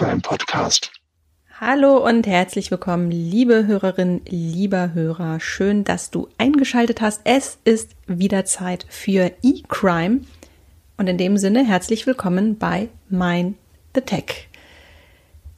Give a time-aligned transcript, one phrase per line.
[0.00, 0.92] der E-Crime Podcast.
[1.60, 5.40] Hallo und herzlich willkommen, liebe Hörerin, lieber Hörer.
[5.40, 7.20] Schön, dass du eingeschaltet hast.
[7.24, 10.22] Es ist wieder Zeit für E-Crime.
[10.96, 13.56] Und in dem Sinne herzlich willkommen bei Mein
[13.94, 14.48] The Tech.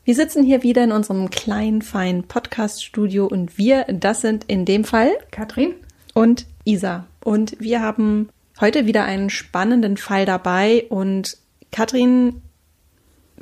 [0.05, 4.83] Wir sitzen hier wieder in unserem kleinen, feinen Podcast-Studio und wir, das sind in dem
[4.83, 5.74] Fall Katrin
[6.14, 7.06] und Isa.
[7.22, 8.28] Und wir haben
[8.61, 11.36] heute wieder einen spannenden Fall dabei und
[11.70, 12.42] Katrin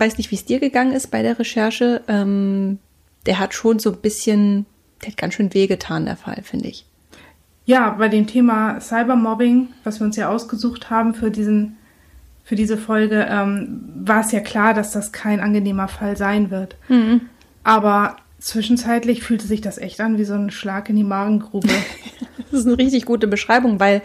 [0.01, 2.03] weiß nicht, wie es dir gegangen ist bei der Recherche.
[2.09, 2.79] Ähm,
[3.27, 4.67] der hat schon so ein bisschen,
[5.03, 6.87] der hat ganz schön wehgetan, der Fall, finde ich.
[7.67, 11.77] Ja, bei dem Thema Cybermobbing, was wir uns ja ausgesucht haben für diesen,
[12.43, 16.77] für diese Folge, ähm, war es ja klar, dass das kein angenehmer Fall sein wird.
[16.89, 17.21] Mhm.
[17.63, 21.69] Aber zwischenzeitlich fühlte sich das echt an wie so ein Schlag in die Magengrube.
[22.51, 24.03] das ist eine richtig gute Beschreibung, weil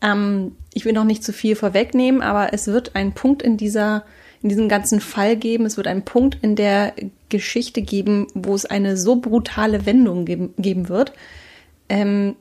[0.00, 4.04] ähm, ich will noch nicht zu viel vorwegnehmen, aber es wird ein Punkt in dieser
[4.44, 5.64] in diesem ganzen Fall geben.
[5.64, 6.92] Es wird einen Punkt in der
[7.30, 11.12] Geschichte geben, wo es eine so brutale Wendung geben, geben wird.
[11.88, 12.36] Ähm,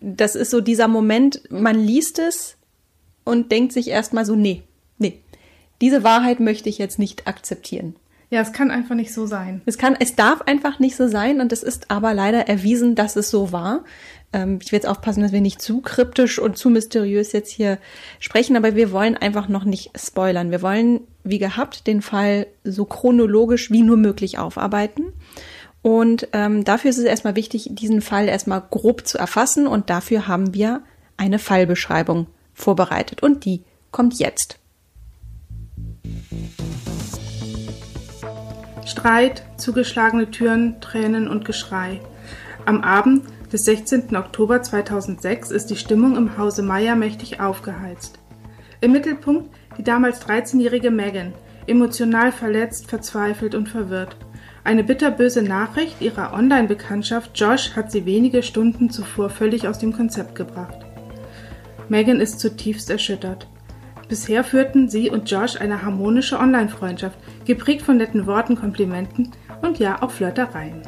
[0.00, 2.56] das ist so dieser Moment, man liest es
[3.22, 4.64] und denkt sich erstmal so, nee,
[4.98, 5.20] nee,
[5.80, 7.94] diese Wahrheit möchte ich jetzt nicht akzeptieren.
[8.30, 9.62] Ja, es kann einfach nicht so sein.
[9.64, 13.16] Es kann, es darf einfach nicht so sein und es ist aber leider erwiesen, dass
[13.16, 13.84] es so war.
[14.34, 17.78] Ähm, ich will jetzt aufpassen, dass wir nicht zu kryptisch und zu mysteriös jetzt hier
[18.20, 20.50] sprechen, aber wir wollen einfach noch nicht spoilern.
[20.50, 25.14] Wir wollen, wie gehabt, den Fall so chronologisch wie nur möglich aufarbeiten.
[25.80, 30.28] Und ähm, dafür ist es erstmal wichtig, diesen Fall erstmal grob zu erfassen und dafür
[30.28, 30.82] haben wir
[31.16, 34.58] eine Fallbeschreibung vorbereitet und die kommt jetzt.
[38.88, 42.00] Streit, zugeschlagene Türen, Tränen und Geschrei.
[42.64, 44.16] Am Abend des 16.
[44.16, 48.18] Oktober 2006 ist die Stimmung im Hause Meyer mächtig aufgeheizt.
[48.80, 51.34] Im Mittelpunkt die damals 13-jährige Megan,
[51.66, 54.16] emotional verletzt, verzweifelt und verwirrt.
[54.64, 60.34] Eine bitterböse Nachricht ihrer Online-Bekanntschaft Josh hat sie wenige Stunden zuvor völlig aus dem Konzept
[60.34, 60.78] gebracht.
[61.90, 63.46] Megan ist zutiefst erschüttert.
[64.08, 70.02] Bisher führten sie und Josh eine harmonische Online-Freundschaft, geprägt von netten Worten, Komplimenten und ja
[70.02, 70.82] auch Flirtereien.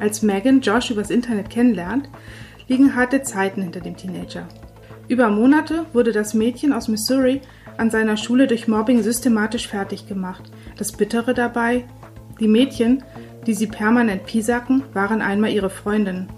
[0.00, 2.10] Als Megan Josh übers Internet kennenlernt,
[2.68, 4.46] liegen harte Zeiten hinter dem Teenager.
[5.08, 7.40] Über Monate wurde das Mädchen aus Missouri
[7.78, 10.50] an seiner Schule durch Mobbing systematisch fertig gemacht.
[10.76, 11.84] Das Bittere dabei,
[12.40, 13.04] die Mädchen,
[13.46, 16.28] die sie permanent piesacken, waren einmal ihre Freundinnen.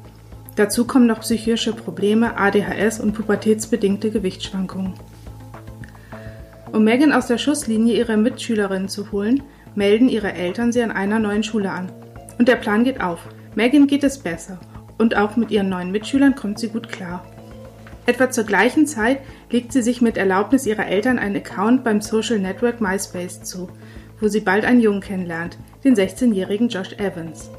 [0.56, 4.94] Dazu kommen noch psychische Probleme, ADHS und pubertätsbedingte Gewichtsschwankungen.
[6.72, 9.42] Um Megan aus der Schusslinie ihrer Mitschülerinnen zu holen,
[9.74, 11.90] melden ihre Eltern sie an einer neuen Schule an.
[12.38, 13.20] Und der Plan geht auf.
[13.54, 14.60] Megan geht es besser
[14.98, 17.24] und auch mit ihren neuen Mitschülern kommt sie gut klar.
[18.06, 19.20] Etwa zur gleichen Zeit
[19.50, 23.68] legt sie sich mit Erlaubnis ihrer Eltern einen Account beim Social Network MySpace zu,
[24.20, 27.50] wo sie bald einen Jungen kennenlernt, den 16-jährigen Josh Evans.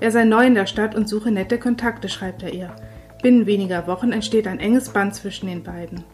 [0.00, 2.74] Er sei neu in der Stadt und suche nette Kontakte, schreibt er ihr.
[3.22, 6.04] Binnen weniger Wochen entsteht ein enges Band zwischen den beiden.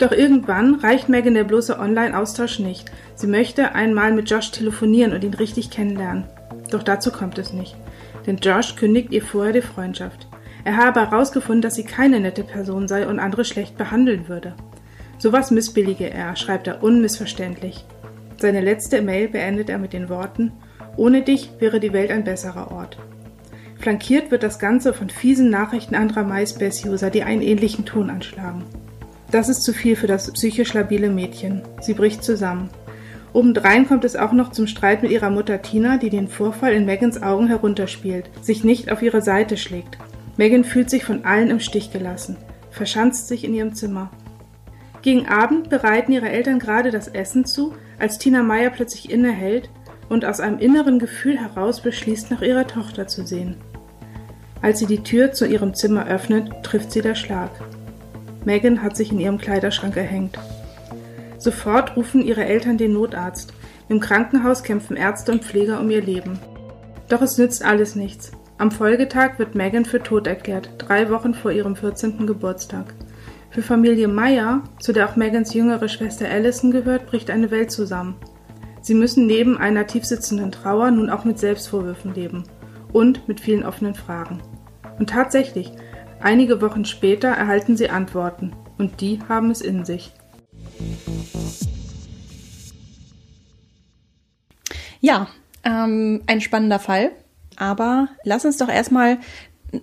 [0.00, 2.90] Doch irgendwann reicht Megan der bloße Online-Austausch nicht.
[3.14, 6.24] Sie möchte einmal mit Josh telefonieren und ihn richtig kennenlernen.
[6.72, 7.76] Doch dazu kommt es nicht
[8.26, 10.28] denn Josh kündigt ihr vorher die Freundschaft.
[10.64, 14.54] Er habe herausgefunden, dass sie keine nette Person sei und andere schlecht behandeln würde.
[15.18, 17.84] Sowas missbillige er, schreibt er unmissverständlich.
[18.38, 20.52] Seine letzte Mail beendet er mit den Worten
[20.96, 22.98] Ohne dich wäre die Welt ein besserer Ort.
[23.78, 28.64] Flankiert wird das Ganze von fiesen Nachrichten anderer MySpace-User, die einen ähnlichen Ton anschlagen.
[29.30, 31.62] Das ist zu viel für das psychisch labile Mädchen.
[31.80, 32.68] Sie bricht zusammen.
[33.32, 36.84] Obendrein kommt es auch noch zum Streit mit ihrer Mutter Tina, die den Vorfall in
[36.84, 39.98] Megans Augen herunterspielt, sich nicht auf ihre Seite schlägt.
[40.36, 42.38] Megan fühlt sich von allen im Stich gelassen,
[42.70, 44.10] verschanzt sich in ihrem Zimmer.
[45.02, 49.70] Gegen Abend bereiten ihre Eltern gerade das Essen zu, als Tina Meyer plötzlich innehält
[50.08, 53.56] und aus einem inneren Gefühl heraus beschließt, nach ihrer Tochter zu sehen.
[54.60, 57.50] Als sie die Tür zu ihrem Zimmer öffnet, trifft sie der Schlag.
[58.44, 60.38] Megan hat sich in ihrem Kleiderschrank erhängt.
[61.38, 63.52] Sofort rufen ihre Eltern den Notarzt.
[63.88, 66.38] Im Krankenhaus kämpfen Ärzte und Pfleger um ihr Leben.
[67.08, 68.32] Doch es nützt alles nichts.
[68.58, 72.26] Am Folgetag wird Megan für tot erklärt, drei Wochen vor ihrem 14.
[72.26, 72.94] Geburtstag.
[73.50, 78.16] Für Familie Meyer, zu der auch Megans jüngere Schwester Allison gehört, bricht eine Welt zusammen.
[78.80, 82.44] Sie müssen neben einer tiefsitzenden Trauer nun auch mit Selbstvorwürfen leben
[82.92, 84.40] und mit vielen offenen Fragen.
[84.98, 85.72] Und tatsächlich,
[86.20, 90.12] einige Wochen später erhalten sie Antworten, und die haben es in sich.
[95.00, 95.28] Ja,
[95.64, 97.12] ähm, ein spannender Fall.
[97.56, 99.18] Aber lass uns doch erstmal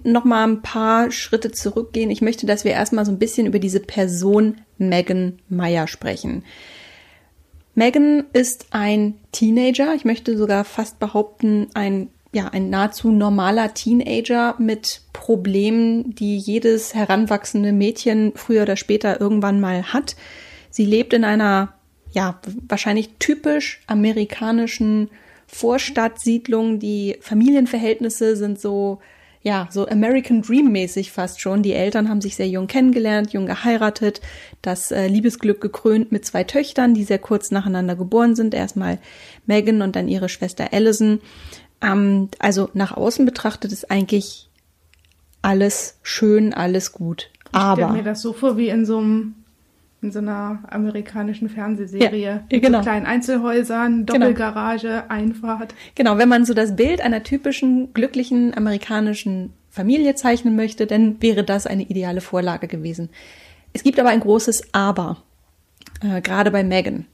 [0.04, 2.10] noch mal ein paar Schritte zurückgehen.
[2.10, 6.44] Ich möchte, dass wir erstmal so ein bisschen über diese Person Megan Meyer sprechen.
[7.75, 14.56] Megan ist ein Teenager, ich möchte sogar fast behaupten, ein ja, ein nahezu normaler Teenager
[14.57, 20.15] mit Problemen, die jedes heranwachsende Mädchen früher oder später irgendwann mal hat.
[20.69, 21.74] Sie lebt in einer,
[22.12, 25.09] ja, wahrscheinlich typisch amerikanischen
[25.47, 26.79] Vorstadtsiedlung.
[26.79, 29.00] Die Familienverhältnisse sind so,
[29.41, 31.63] ja, so American Dream mäßig fast schon.
[31.63, 34.19] Die Eltern haben sich sehr jung kennengelernt, jung geheiratet,
[34.62, 38.53] das äh, Liebesglück gekrönt mit zwei Töchtern, die sehr kurz nacheinander geboren sind.
[38.53, 39.00] Erstmal
[39.45, 41.21] Megan und dann ihre Schwester Allison.
[41.81, 44.50] Ähm, also nach außen betrachtet ist eigentlich
[45.41, 47.29] alles schön, alles gut.
[47.51, 47.81] Aber.
[47.81, 49.35] Ich stelle mir das so vor wie in so einem
[50.01, 52.19] in so einer amerikanischen Fernsehserie.
[52.19, 52.79] Ja, mit genau.
[52.79, 54.19] so kleinen Einzelhäusern, genau.
[54.19, 55.06] Doppelgarage, genau.
[55.09, 55.74] Einfahrt.
[55.95, 61.44] Genau, wenn man so das Bild einer typischen, glücklichen amerikanischen Familie zeichnen möchte, dann wäre
[61.44, 63.09] das eine ideale Vorlage gewesen.
[63.74, 65.18] Es gibt aber ein großes Aber,
[66.01, 67.06] äh, gerade bei Megan.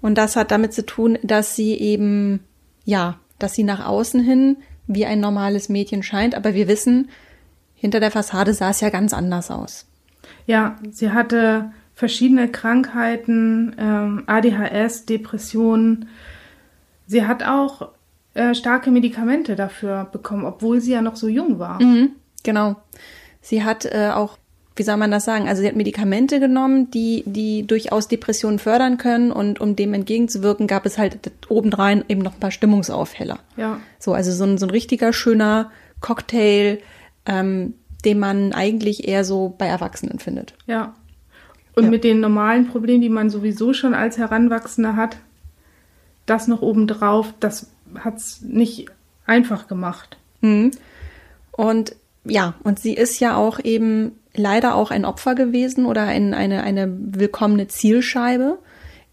[0.00, 2.40] Und das hat damit zu tun, dass sie eben,
[2.84, 4.56] ja, dass sie nach außen hin
[4.86, 7.10] wie ein normales Mädchen scheint, aber wir wissen,
[7.74, 9.86] hinter der Fassade sah es ja ganz anders aus.
[10.46, 16.08] Ja, sie hatte verschiedene Krankheiten, ähm, ADHS, Depressionen.
[17.06, 17.90] Sie hat auch
[18.32, 21.82] äh, starke Medikamente dafür bekommen, obwohl sie ja noch so jung war.
[21.82, 22.12] Mhm,
[22.42, 22.76] genau.
[23.42, 24.38] Sie hat äh, auch
[24.76, 25.48] wie soll man das sagen?
[25.48, 30.66] Also sie hat Medikamente genommen, die, die durchaus Depressionen fördern können und um dem entgegenzuwirken,
[30.66, 33.38] gab es halt obendrein eben noch ein paar Stimmungsaufheller.
[33.56, 33.78] Ja.
[34.00, 36.78] So, also so ein, so ein richtiger schöner Cocktail,
[37.24, 37.74] ähm,
[38.04, 40.54] den man eigentlich eher so bei Erwachsenen findet.
[40.66, 40.94] Ja.
[41.76, 41.90] Und ja.
[41.90, 45.16] mit den normalen Problemen, die man sowieso schon als Heranwachsender hat,
[46.26, 47.68] das noch obendrauf, das
[47.98, 48.86] hat's nicht
[49.26, 50.16] einfach gemacht.
[50.40, 50.72] Mhm.
[51.52, 51.94] Und
[52.24, 56.62] ja, und sie ist ja auch eben leider auch ein Opfer gewesen oder ein, eine,
[56.62, 58.58] eine willkommene Zielscheibe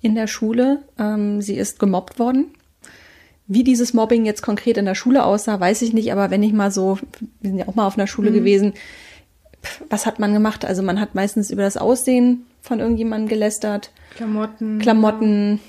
[0.02, 0.84] in der Schule.
[0.98, 2.48] Ähm, sie ist gemobbt worden.
[3.48, 6.54] Wie dieses Mobbing jetzt konkret in der Schule aussah, weiß ich nicht, aber wenn ich
[6.54, 6.98] mal so,
[7.42, 8.36] wir sind ja auch mal auf einer Schule mhm.
[8.36, 8.74] gewesen,
[9.90, 10.66] was hat man gemacht?
[10.66, 13.92] Also man hat meistens über das Aussehen von irgendjemandem gelästert.
[14.16, 14.80] Klamotten.
[14.80, 15.60] Klamotten.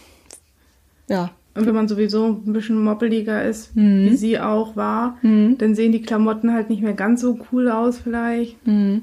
[1.09, 4.11] Ja, und wenn man sowieso ein bisschen moppeliger ist, mhm.
[4.11, 5.59] wie sie auch war, mhm.
[5.59, 8.67] dann sehen die Klamotten halt nicht mehr ganz so cool aus vielleicht.
[8.67, 9.03] Mhm.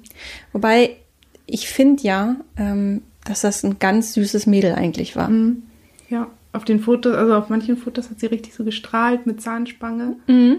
[0.52, 0.98] Wobei,
[1.46, 5.30] ich finde ja, ähm, dass das ein ganz süßes Mädel eigentlich war.
[5.30, 5.64] Mhm.
[6.10, 10.16] Ja, auf den Fotos, also auf manchen Fotos hat sie richtig so gestrahlt mit Zahnspange.
[10.28, 10.58] Mhm.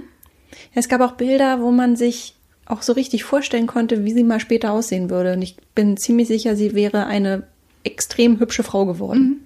[0.72, 4.22] Ja, es gab auch Bilder, wo man sich auch so richtig vorstellen konnte, wie sie
[4.22, 5.32] mal später aussehen würde.
[5.32, 7.42] Und ich bin ziemlich sicher, sie wäre eine
[7.82, 9.44] extrem hübsche Frau geworden.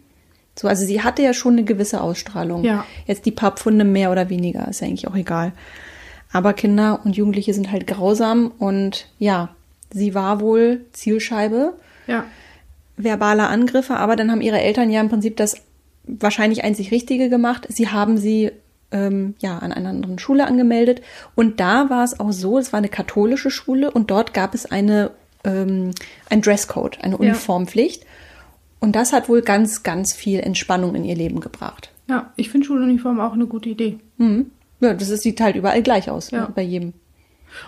[0.56, 2.64] So, also sie hatte ja schon eine gewisse Ausstrahlung.
[2.64, 2.86] Ja.
[3.06, 5.52] Jetzt die paar Pfunde mehr oder weniger, ist ja eigentlich auch egal.
[6.32, 9.54] Aber Kinder und Jugendliche sind halt grausam und ja,
[9.92, 11.74] sie war wohl Zielscheibe
[12.06, 12.24] ja.
[12.96, 15.56] verbaler Angriffe, aber dann haben ihre Eltern ja im Prinzip das
[16.04, 17.66] wahrscheinlich einzig Richtige gemacht.
[17.68, 18.50] Sie haben sie
[18.90, 21.02] ähm, ja an einer anderen Schule angemeldet
[21.34, 24.66] und da war es auch so, es war eine katholische Schule und dort gab es
[24.66, 25.10] eine
[25.44, 25.92] ähm,
[26.30, 28.02] ein Dresscode, eine Uniformpflicht.
[28.02, 28.08] Ja.
[28.84, 31.90] Und das hat wohl ganz, ganz viel Entspannung in ihr Leben gebracht.
[32.06, 33.98] Ja, ich finde Schuluniform auch eine gute Idee.
[34.18, 34.50] Mhm.
[34.80, 36.42] Ja, das ist, sieht halt überall gleich aus, ja.
[36.42, 36.92] ne, bei jedem.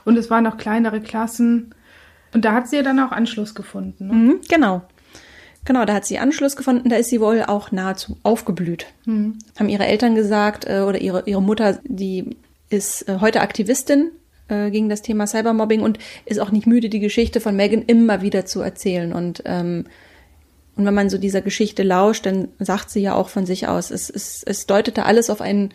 [0.04, 1.74] Und es waren noch kleinere Klassen.
[2.34, 4.08] Und da hat sie ja dann auch Anschluss gefunden.
[4.08, 4.12] Ne?
[4.12, 4.82] Mhm, genau.
[5.64, 6.90] Genau, da hat sie Anschluss gefunden.
[6.90, 8.84] Da ist sie wohl auch nahezu aufgeblüht.
[9.06, 9.38] Mhm.
[9.58, 12.36] Haben ihre Eltern gesagt, äh, oder ihre, ihre Mutter, die
[12.68, 14.10] ist äh, heute Aktivistin
[14.48, 18.20] äh, gegen das Thema Cybermobbing und ist auch nicht müde, die Geschichte von Megan immer
[18.20, 19.14] wieder zu erzählen.
[19.14, 19.86] Und ähm,
[20.76, 23.90] und wenn man so dieser Geschichte lauscht, dann sagt sie ja auch von sich aus,
[23.90, 25.70] es, es, es deutete alles auf einen,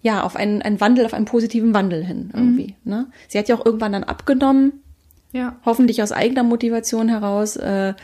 [0.00, 2.76] ja, auf einen, einen Wandel, auf einen positiven Wandel hin irgendwie.
[2.84, 2.90] Mhm.
[2.90, 3.06] Ne?
[3.26, 4.84] Sie hat ja auch irgendwann dann abgenommen,
[5.32, 5.56] ja.
[5.64, 7.56] hoffentlich aus eigener Motivation heraus.
[7.56, 7.94] Äh,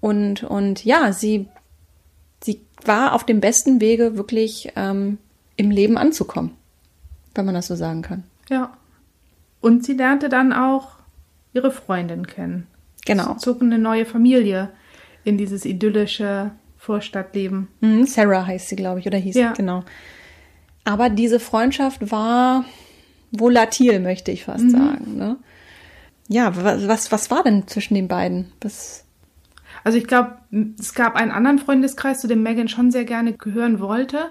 [0.00, 1.48] und, und ja, sie,
[2.42, 5.18] sie war auf dem besten Wege, wirklich ähm,
[5.56, 6.52] im Leben anzukommen,
[7.34, 8.24] wenn man das so sagen kann.
[8.48, 8.74] Ja.
[9.60, 10.96] Und sie lernte dann auch
[11.52, 12.66] ihre Freundin kennen.
[13.04, 13.34] Genau.
[13.34, 14.70] Sie zog eine neue Familie
[15.24, 17.68] in dieses idyllische Vorstadtleben.
[17.80, 19.50] Mhm, Sarah heißt sie, glaube ich, oder hieß ja.
[19.50, 19.84] sie, genau.
[20.84, 22.64] Aber diese Freundschaft war
[23.30, 24.70] volatil, möchte ich fast mhm.
[24.70, 25.16] sagen.
[25.16, 25.36] Ne?
[26.28, 28.52] Ja, was, was war denn zwischen den beiden?
[28.60, 29.04] Was
[29.84, 30.38] also ich glaube,
[30.78, 34.30] es gab einen anderen Freundeskreis, zu dem Megan schon sehr gerne gehören wollte.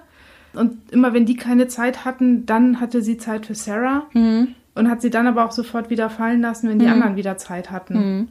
[0.53, 4.07] Und immer wenn die keine Zeit hatten, dann hatte sie Zeit für Sarah.
[4.13, 4.55] Mhm.
[4.75, 6.93] Und hat sie dann aber auch sofort wieder fallen lassen, wenn die mhm.
[6.93, 8.29] anderen wieder Zeit hatten.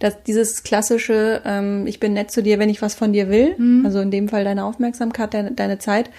[0.00, 3.54] Dass dieses klassische, ähm, ich bin nett zu dir, wenn ich was von dir will,
[3.56, 3.86] mhm.
[3.86, 6.10] also in dem Fall deine Aufmerksamkeit, deine, deine Zeit.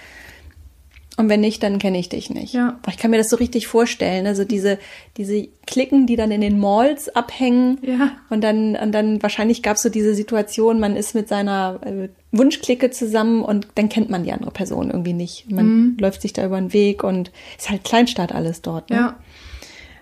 [1.18, 2.54] Und wenn nicht, dann kenne ich dich nicht.
[2.54, 2.80] Ja.
[2.88, 4.26] Ich kann mir das so richtig vorstellen.
[4.26, 4.78] Also diese,
[5.18, 7.78] diese Klicken, die dann in den Malls abhängen.
[7.82, 8.12] Ja.
[8.30, 12.08] Und dann, und dann wahrscheinlich gab es so diese Situation, man ist mit seiner, äh,
[12.32, 15.50] Wunschklicke zusammen und dann kennt man die andere Person irgendwie nicht.
[15.50, 15.96] Man mhm.
[16.00, 18.88] läuft sich da über den Weg und ist halt Kleinstadt alles dort.
[18.88, 18.96] Ne?
[18.96, 19.16] Ja.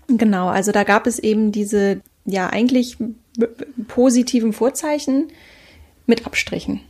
[0.06, 2.98] Genau, also da gab es eben diese, ja, eigentlich
[3.88, 5.28] positiven Vorzeichen
[6.06, 6.80] mit Abstrichen.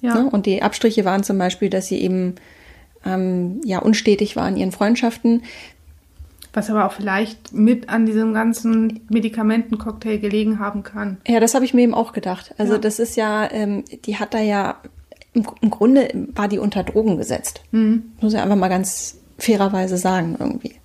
[0.00, 0.22] Ja.
[0.22, 0.30] Ne?
[0.30, 2.34] Und die Abstriche waren zum Beispiel, dass sie eben
[3.04, 5.42] ähm, ja unstetig waren in ihren Freundschaften.
[6.52, 11.18] Was aber auch vielleicht mit an diesem ganzen Medikamentencocktail gelegen haben kann.
[11.26, 12.54] Ja, das habe ich mir eben auch gedacht.
[12.56, 12.78] Also ja.
[12.78, 14.80] das ist ja, ähm, die hat da ja,
[15.34, 17.60] im, im Grunde war die unter Drogen gesetzt.
[17.72, 18.12] Mhm.
[18.20, 20.76] Muss ich einfach mal ganz fairerweise sagen irgendwie.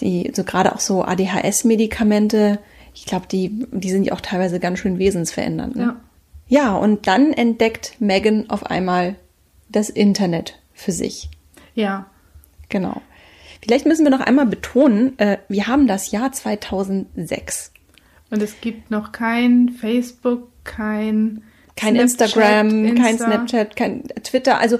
[0.00, 2.58] Die, so gerade auch so ADHS-Medikamente,
[2.98, 5.76] ich glaube, die, die sind ja auch teilweise ganz schön wesensverändernd.
[5.76, 5.82] Ne?
[5.82, 5.96] Ja.
[6.50, 9.16] Ja, und dann entdeckt Megan auf einmal
[9.68, 11.28] das Internet für sich.
[11.74, 12.06] Ja.
[12.70, 13.02] Genau.
[13.62, 17.72] Vielleicht müssen wir noch einmal betonen, äh, wir haben das Jahr 2006.
[18.30, 21.42] Und es gibt noch kein Facebook, kein
[21.76, 23.02] kein Snapchat, Instagram, Insta.
[23.02, 24.58] kein Snapchat, kein Twitter.
[24.58, 24.78] Also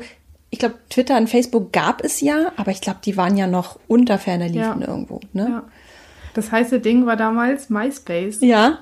[0.51, 3.79] ich glaube, Twitter und Facebook gab es ja, aber ich glaube, die waren ja noch
[3.87, 4.89] unter ferner Liefen ja.
[4.89, 5.21] irgendwo.
[5.33, 5.47] Ne?
[5.49, 5.65] Ja.
[6.39, 8.43] Das heiße Ding war damals MySpace.
[8.43, 8.79] Ja.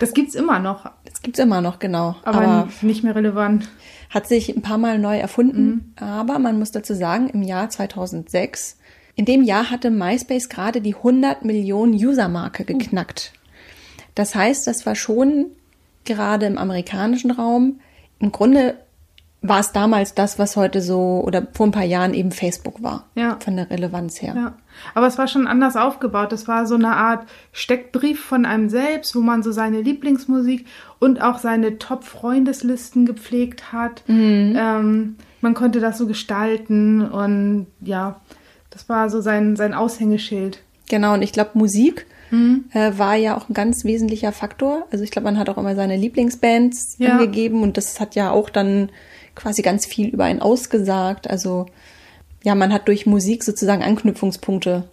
[0.00, 0.90] Das gibt's immer noch.
[1.04, 2.16] Das gibt's immer noch, genau.
[2.22, 3.68] Aber, aber nicht mehr relevant.
[4.08, 5.92] Hat sich ein paar Mal neu erfunden.
[6.00, 6.02] Mhm.
[6.02, 8.78] Aber man muss dazu sagen, im Jahr 2006,
[9.14, 12.78] in dem Jahr hatte MySpace gerade die 100 Millionen User-Marke oh.
[12.78, 13.34] geknackt.
[14.14, 15.48] Das heißt, das war schon
[16.06, 17.80] gerade im amerikanischen Raum
[18.20, 18.78] im Grunde
[19.40, 23.04] war es damals das, was heute so oder vor ein paar Jahren eben Facebook war.
[23.14, 23.36] Ja.
[23.42, 24.34] Von der Relevanz her.
[24.34, 24.54] Ja.
[24.94, 26.32] Aber es war schon anders aufgebaut.
[26.32, 30.66] Es war so eine Art Steckbrief von einem selbst, wo man so seine Lieblingsmusik
[30.98, 34.02] und auch seine Top-Freundeslisten gepflegt hat.
[34.08, 34.56] Mhm.
[34.56, 38.20] Ähm, man konnte das so gestalten und ja,
[38.70, 40.60] das war so sein, sein Aushängeschild.
[40.88, 42.64] Genau, und ich glaube, Musik mhm.
[42.72, 44.86] äh, war ja auch ein ganz wesentlicher Faktor.
[44.90, 47.12] Also ich glaube, man hat auch immer seine Lieblingsbands ja.
[47.12, 48.90] angegeben und das hat ja auch dann
[49.38, 51.30] quasi ganz viel über einen ausgesagt.
[51.30, 51.66] Also
[52.42, 54.84] ja, man hat durch Musik sozusagen Anknüpfungspunkte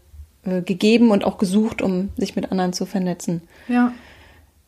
[0.43, 3.41] äh, gegeben und auch gesucht, um sich mit anderen zu vernetzen.
[3.67, 3.91] Ja.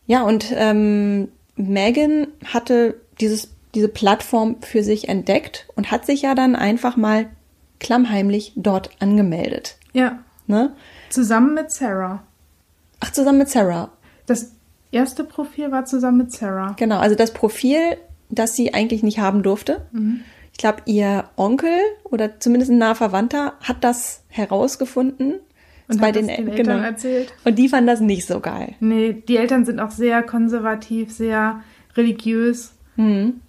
[0.06, 6.34] Ja, und ähm, Megan hatte dieses, diese Plattform für sich entdeckt und hat sich ja
[6.34, 7.28] dann einfach mal
[7.80, 9.76] klammheimlich dort angemeldet.
[9.94, 10.20] Ja.
[10.48, 10.74] Ne?
[11.10, 12.24] Zusammen mit Sarah.
[13.00, 13.92] Ach, zusammen mit Sarah.
[14.26, 14.54] Das
[14.92, 16.74] erste Profil war zusammen mit Sarah.
[16.78, 17.98] Genau, also das Profil
[18.30, 19.86] das sie eigentlich nicht haben durfte.
[19.92, 20.22] Mhm.
[20.52, 25.36] Ich glaube, ihr Onkel oder zumindest ein naher Verwandter hat das herausgefunden.
[25.88, 26.78] Und bei den, den, Eltern genau.
[26.80, 27.34] erzählt.
[27.46, 28.74] Und die fanden das nicht so geil.
[28.82, 31.62] Nee, die Eltern sind auch sehr konservativ, sehr
[31.96, 33.40] religiös mhm.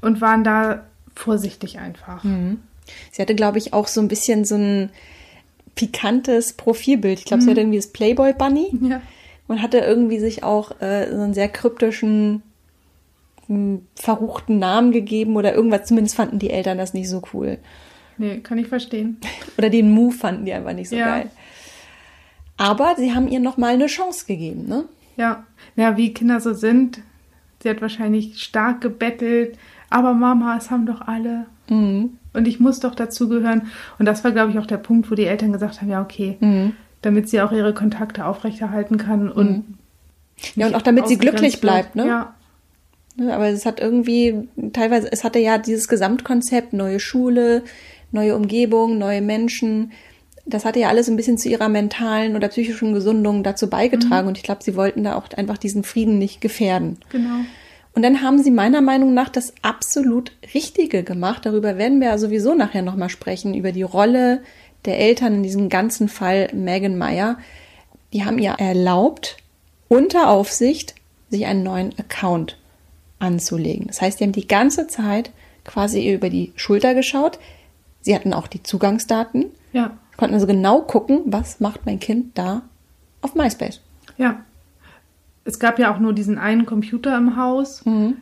[0.00, 2.24] und waren da vorsichtig einfach.
[2.24, 2.58] Mhm.
[3.12, 4.90] Sie hatte, glaube ich, auch so ein bisschen so ein
[5.74, 7.20] pikantes Profilbild.
[7.20, 7.50] Ich glaube, sie mhm.
[7.50, 8.70] hatte irgendwie das Playboy Bunny.
[8.80, 9.02] Ja.
[9.46, 12.42] Und hatte irgendwie sich auch äh, so einen sehr kryptischen
[13.94, 15.84] verruchten Namen gegeben oder irgendwas.
[15.84, 17.58] Zumindest fanden die Eltern das nicht so cool.
[18.16, 19.18] Nee, kann ich verstehen.
[19.58, 21.06] Oder den Move fanden die einfach nicht so ja.
[21.06, 21.30] geil.
[22.56, 24.84] Aber sie haben ihr nochmal eine Chance gegeben, ne?
[25.16, 25.44] Ja.
[25.76, 27.00] Ja, wie Kinder so sind.
[27.62, 29.58] Sie hat wahrscheinlich stark gebettelt.
[29.90, 31.46] Aber Mama, es haben doch alle.
[31.68, 32.18] Mhm.
[32.32, 33.62] Und ich muss doch dazugehören.
[33.98, 36.36] Und das war, glaube ich, auch der Punkt, wo die Eltern gesagt haben, ja, okay,
[36.40, 36.72] mhm.
[37.02, 39.64] damit sie auch ihre Kontakte aufrechterhalten kann und mhm.
[40.56, 42.06] ja, und auch damit sie glücklich bleibt, ne?
[42.06, 42.33] Ja.
[43.16, 47.62] Ne, aber es hat irgendwie teilweise, es hatte ja dieses Gesamtkonzept, neue Schule,
[48.10, 49.92] neue Umgebung, neue Menschen.
[50.46, 54.22] Das hatte ja alles ein bisschen zu ihrer mentalen oder psychischen Gesundung dazu beigetragen.
[54.22, 54.28] Mhm.
[54.28, 56.98] Und ich glaube, sie wollten da auch einfach diesen Frieden nicht gefährden.
[57.10, 57.40] Genau.
[57.94, 61.46] Und dann haben sie meiner Meinung nach das absolut Richtige gemacht.
[61.46, 64.42] Darüber werden wir ja sowieso nachher nochmal sprechen, über die Rolle
[64.84, 67.38] der Eltern in diesem ganzen Fall Megan Meyer.
[68.12, 69.36] Die haben ihr erlaubt,
[69.86, 70.96] unter Aufsicht
[71.30, 72.58] sich einen neuen Account
[73.24, 73.86] anzulegen.
[73.88, 75.30] Das heißt, die haben die ganze Zeit
[75.64, 77.38] quasi über die Schulter geschaut.
[78.00, 79.46] Sie hatten auch die Zugangsdaten.
[79.72, 79.96] Ja.
[80.16, 82.62] Konnten also genau gucken, was macht mein Kind da
[83.22, 83.80] auf MySpace.
[84.18, 84.44] Ja.
[85.44, 87.84] Es gab ja auch nur diesen einen Computer im Haus.
[87.84, 88.18] Mhm.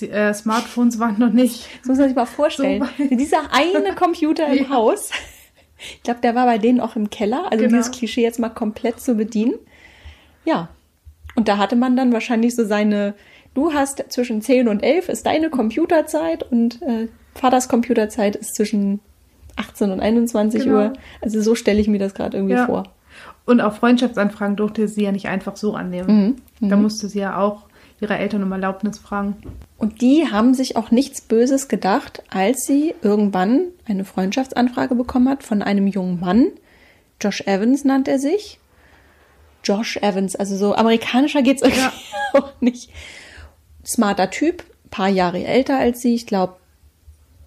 [0.00, 1.68] Die, äh, Smartphones waren noch nicht.
[1.80, 2.88] Das muss man sich mal vorstellen.
[2.96, 4.70] So Dieser eine Computer im ja.
[4.70, 5.10] Haus.
[5.78, 7.50] Ich glaube, der war bei denen auch im Keller.
[7.50, 7.78] Also genau.
[7.78, 9.54] dieses Klischee jetzt mal komplett zu bedienen.
[10.44, 10.68] Ja.
[11.34, 13.14] Und da hatte man dann wahrscheinlich so seine
[13.54, 19.00] du hast zwischen 10 und 11 ist deine Computerzeit und äh, Vaters Computerzeit ist zwischen
[19.56, 20.76] 18 und 21 genau.
[20.76, 20.92] Uhr.
[21.20, 22.66] Also so stelle ich mir das gerade irgendwie ja.
[22.66, 22.84] vor.
[23.44, 26.40] Und auch Freundschaftsanfragen durfte sie ja nicht einfach so annehmen.
[26.60, 26.68] Mhm.
[26.68, 26.82] Da mhm.
[26.82, 27.66] musste sie ja auch
[28.00, 29.36] ihre Eltern um Erlaubnis fragen.
[29.76, 35.42] Und die haben sich auch nichts Böses gedacht, als sie irgendwann eine Freundschaftsanfrage bekommen hat
[35.42, 36.48] von einem jungen Mann.
[37.20, 38.58] Josh Evans nannte er sich.
[39.64, 41.92] Josh Evans, also so amerikanischer geht's irgendwie ja.
[42.32, 42.90] auch nicht
[43.90, 46.14] smarter Typ, paar Jahre älter als sie.
[46.14, 46.56] Ich glaube,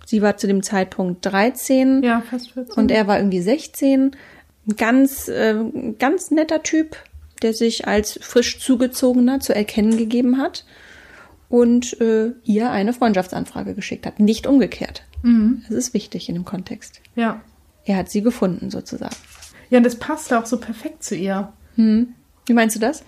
[0.06, 2.04] sie war zu dem Zeitpunkt 13.
[2.04, 2.76] Ja, fast 14.
[2.76, 4.16] Und er war irgendwie 16.
[4.66, 5.56] Ein ganz, äh,
[6.00, 6.96] ganz netter Typ,
[7.42, 10.66] der sich als frisch zugezogener zu erkennen gegeben hat
[11.50, 14.20] und äh, ihr eine Freundschaftsanfrage geschickt hat.
[14.20, 15.04] Nicht umgekehrt.
[15.22, 15.64] Mhm.
[15.68, 17.02] Das ist wichtig in dem Kontext.
[17.16, 17.42] Ja.
[17.86, 19.16] Er hat sie gefunden, sozusagen.
[19.70, 21.52] Ja, und das passte auch so perfekt zu ihr.
[21.76, 22.14] Hm.
[22.46, 23.04] Wie meinst du das?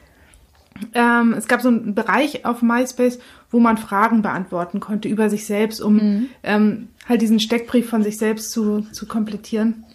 [0.93, 5.45] Ähm, es gab so einen Bereich auf MySpace, wo man Fragen beantworten konnte über sich
[5.45, 6.25] selbst, um Mhm.
[6.43, 9.85] ähm, halt diesen Steckbrief von sich selbst zu, zu komplettieren.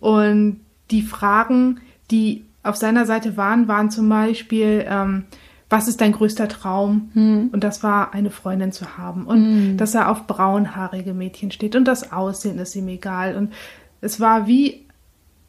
[0.00, 5.24] Und die Fragen, die auf seiner Seite waren, waren zum Beispiel, ähm,
[5.68, 7.10] was ist dein größter Traum?
[7.52, 9.24] Und das war, eine Freundin zu haben.
[9.26, 11.74] Und dass er auf braunhaarige Mädchen steht.
[11.76, 13.36] Und das Aussehen ist ihm egal.
[13.36, 13.52] Und
[14.00, 14.84] es war wie,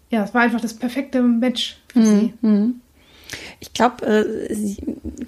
[0.09, 2.33] ja, es war einfach das perfekte Match für sie.
[3.59, 4.77] Ich glaube, äh, sie,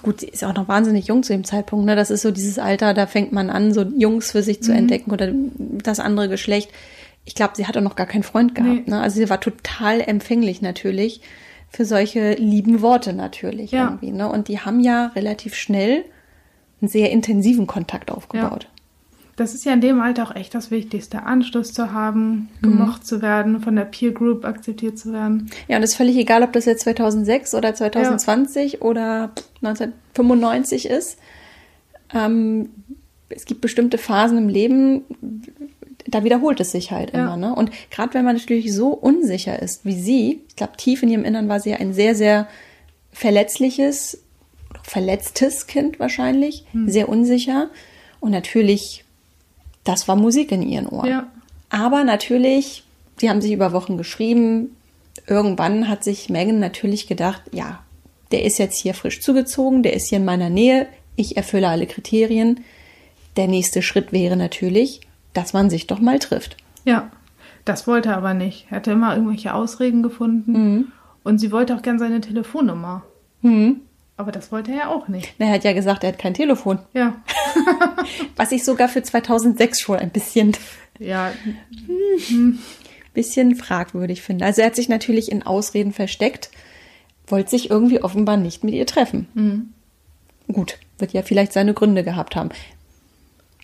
[0.04, 1.86] gut, sie ist auch noch wahnsinnig jung zu dem Zeitpunkt.
[1.86, 1.96] Ne?
[1.96, 5.12] Das ist so dieses Alter, da fängt man an, so Jungs für sich zu entdecken
[5.12, 5.32] oder
[5.84, 6.70] das andere Geschlecht.
[7.26, 8.88] Ich glaube, sie hat auch noch gar keinen Freund gehabt.
[8.88, 8.92] Nee.
[8.92, 9.02] Ne?
[9.02, 11.22] Also sie war total empfänglich natürlich
[11.72, 13.86] für solche lieben Worte natürlich Ja.
[13.86, 14.12] irgendwie.
[14.12, 14.28] Ne?
[14.30, 16.04] Und die haben ja relativ schnell
[16.82, 18.68] einen sehr intensiven Kontakt aufgebaut.
[19.40, 23.22] Das ist ja in dem Alter auch echt das Wichtigste, Anschluss zu haben, gemocht zu
[23.22, 25.50] werden, von der Peer Group akzeptiert zu werden.
[25.68, 29.32] Ja, und es ist völlig egal, ob das jetzt 2006 oder 2020 oder
[29.62, 31.18] 1995 ist.
[32.14, 32.70] Ähm,
[33.30, 35.04] es gibt bestimmte Phasen im Leben,
[36.08, 37.22] da wiederholt es sich halt Ja.
[37.24, 37.38] immer.
[37.38, 37.54] Ne?
[37.54, 41.24] Und gerade wenn man natürlich so unsicher ist wie sie, ich glaube, tief in ihrem
[41.26, 42.48] Innern war sie ja ein sehr, sehr
[43.12, 44.22] verletzliches,
[44.84, 46.90] verletztes Kind wahrscheinlich, Hm.
[46.90, 47.70] sehr unsicher.
[48.20, 49.06] Und natürlich,
[49.84, 51.10] das war Musik in ihren Ohren.
[51.10, 51.28] Ja.
[51.70, 52.84] Aber natürlich,
[53.22, 54.76] die haben sich über Wochen geschrieben.
[55.28, 57.80] Irgendwann hat sich Megan natürlich gedacht, ja,
[58.32, 61.88] der ist jetzt hier frisch zugezogen, der ist hier in meiner Nähe, ich erfülle alle
[61.88, 62.64] Kriterien.
[63.38, 65.02] Der nächste Schritt wäre natürlich,
[65.34, 66.58] dass man sich doch mal trifft.
[66.86, 67.12] Ja,
[67.66, 68.68] das wollte er aber nicht.
[68.70, 70.52] Er hatte immer irgendwelche Ausreden gefunden.
[70.52, 70.92] Mhm.
[71.24, 73.04] Und sie wollte auch gern seine Telefonnummer.
[73.42, 73.82] Hm.
[74.20, 75.34] Aber das wollte er auch nicht.
[75.38, 76.80] Na, Er hat ja gesagt, er hat kein Telefon.
[76.94, 77.16] Ja.
[78.36, 80.52] Was ich sogar für 2006 schon ein bisschen,
[81.00, 81.32] Ja,
[83.14, 84.46] bisschen fragwürdig finde.
[84.46, 86.50] Also er hat sich natürlich in Ausreden versteckt,
[87.28, 89.74] wollte sich irgendwie offenbar nicht mit ihr treffen.
[90.52, 92.50] Gut, wird ja vielleicht seine Gründe gehabt haben.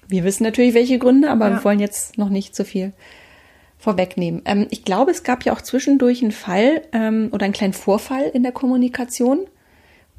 [0.08, 1.56] Wir wissen natürlich, welche Gründe, aber Ja.
[1.56, 2.94] wir wollen jetzt noch nicht so viel
[3.78, 4.41] vorwegnehmen.
[4.46, 8.30] Ähm, ich glaube, es gab ja auch zwischendurch einen Fall ähm, oder einen kleinen Vorfall
[8.34, 9.48] in der Kommunikation,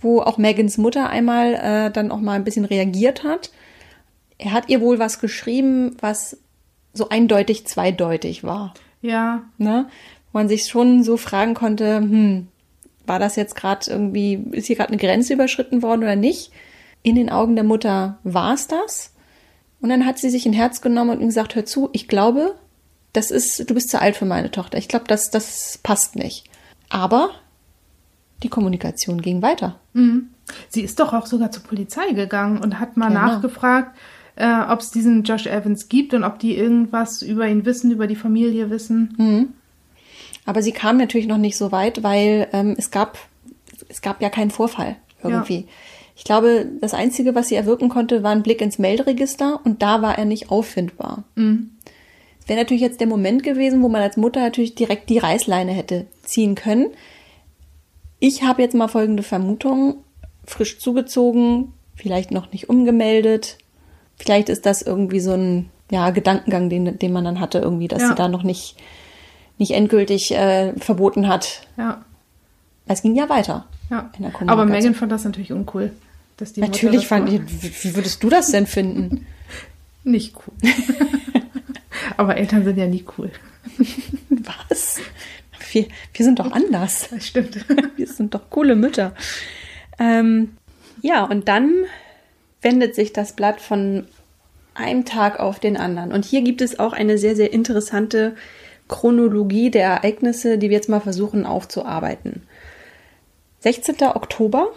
[0.01, 3.51] wo auch Megans Mutter einmal äh, dann auch mal ein bisschen reagiert hat.
[4.39, 6.39] Er hat ihr wohl was geschrieben, was
[6.93, 8.75] so eindeutig zweideutig war
[9.07, 9.89] ja, ne?
[10.33, 12.49] Wo man sich schon so fragen konnte, hm,
[13.07, 16.51] war das jetzt gerade irgendwie, ist hier gerade eine Grenze überschritten worden oder nicht?
[17.03, 19.15] In den Augen der Mutter war es das.
[19.81, 22.57] Und dann hat sie sich ein Herz genommen und ihm gesagt, hör zu, ich glaube,
[23.13, 24.79] das ist, du bist zu alt für meine Tochter.
[24.79, 26.45] Ich glaube, das, das passt nicht.
[26.89, 27.31] Aber
[28.43, 29.77] die Kommunikation ging weiter.
[30.69, 33.21] sie ist doch auch sogar zur Polizei gegangen und hat mal Genau.
[33.21, 33.97] nachgefragt,
[34.37, 38.07] äh, ob es diesen Josh Evans gibt und ob die irgendwas über ihn wissen, über
[38.07, 39.55] die Familie wissen.
[40.45, 43.19] Aber sie kam natürlich noch nicht so weit, weil ähm, es gab
[43.89, 45.67] es gab ja keinen Vorfall irgendwie.
[46.15, 50.01] Ich glaube, das Einzige, was sie erwirken konnte, war ein Blick ins Melderegister und da
[50.03, 51.25] war er nicht auffindbar.
[51.37, 55.73] Es wäre natürlich jetzt der Moment gewesen, wo man als Mutter natürlich direkt die Reißleine
[55.73, 56.87] hätte ziehen können.
[58.19, 59.99] Ich habe jetzt mal folgende Vermutung.
[60.45, 63.59] Frisch zugezogen, vielleicht noch nicht umgemeldet.
[64.17, 68.03] Vielleicht ist das irgendwie so ein ja, Gedankengang, den, den man dann hatte, irgendwie, dass
[68.03, 68.09] Ja.
[68.09, 68.77] sie da noch nicht,
[69.59, 71.67] nicht endgültig äh, verboten hat.
[71.77, 72.05] Ja,
[72.87, 73.67] Es ging ja weiter.
[73.91, 74.11] ja.
[74.17, 74.65] In der Aber.
[74.67, 75.93] Megan fand das natürlich uncool.
[76.37, 77.41] Dass die Natürlich das fand ich,
[77.85, 79.27] wie würdest du das denn finden?
[80.05, 80.71] Nicht cool.
[82.17, 83.31] Aber Eltern sind ja nie cool.
[84.69, 84.99] Was?
[85.77, 87.09] Wir, wir sind doch anders.
[87.11, 87.67] Das stimmt.
[87.97, 89.15] Wir sind doch coole Mütter.
[89.99, 90.57] Ähm,
[91.03, 91.85] ja, und dann
[92.63, 94.07] wendet sich das Blatt von
[94.73, 96.13] einem Tag auf den anderen.
[96.13, 98.37] Und hier gibt es auch eine sehr, sehr interessante
[98.89, 102.43] Chronologie der Ereignisse, die wir jetzt mal versuchen aufzuarbeiten.
[103.61, 103.97] 16.
[104.15, 104.73] Oktober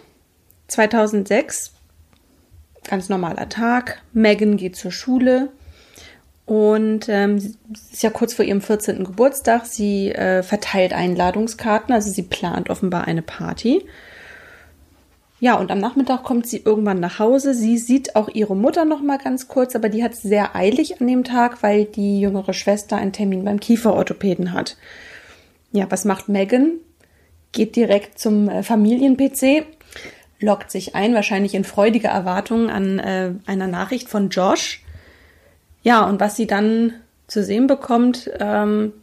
[0.68, 1.74] 2006,
[2.90, 4.02] ganz normaler Tag.
[4.12, 5.50] Megan geht zur Schule.
[6.50, 9.04] Und ähm, ist ja kurz vor ihrem 14.
[9.04, 9.68] Geburtstag.
[9.68, 13.86] Sie äh, verteilt Einladungskarten, also sie plant offenbar eine Party.
[15.40, 17.54] Ja, und am Nachmittag kommt sie irgendwann nach Hause.
[17.54, 21.00] Sie sieht auch ihre Mutter noch mal ganz kurz, aber die hat es sehr eilig
[21.00, 24.76] an dem Tag, weil die jüngere Schwester einen Termin beim Kieferorthopäden hat.
[25.72, 26.80] Ja, was macht Megan?
[27.52, 29.66] Geht direkt zum äh, Familien-PC,
[30.40, 34.82] loggt sich ein, wahrscheinlich in freudiger Erwartung an äh, einer Nachricht von Josh.
[35.82, 36.94] Ja, und was sie dann
[37.28, 38.94] zu sehen bekommt, ähm,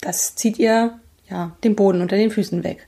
[0.00, 2.86] das zieht ihr ja den Boden unter den Füßen weg.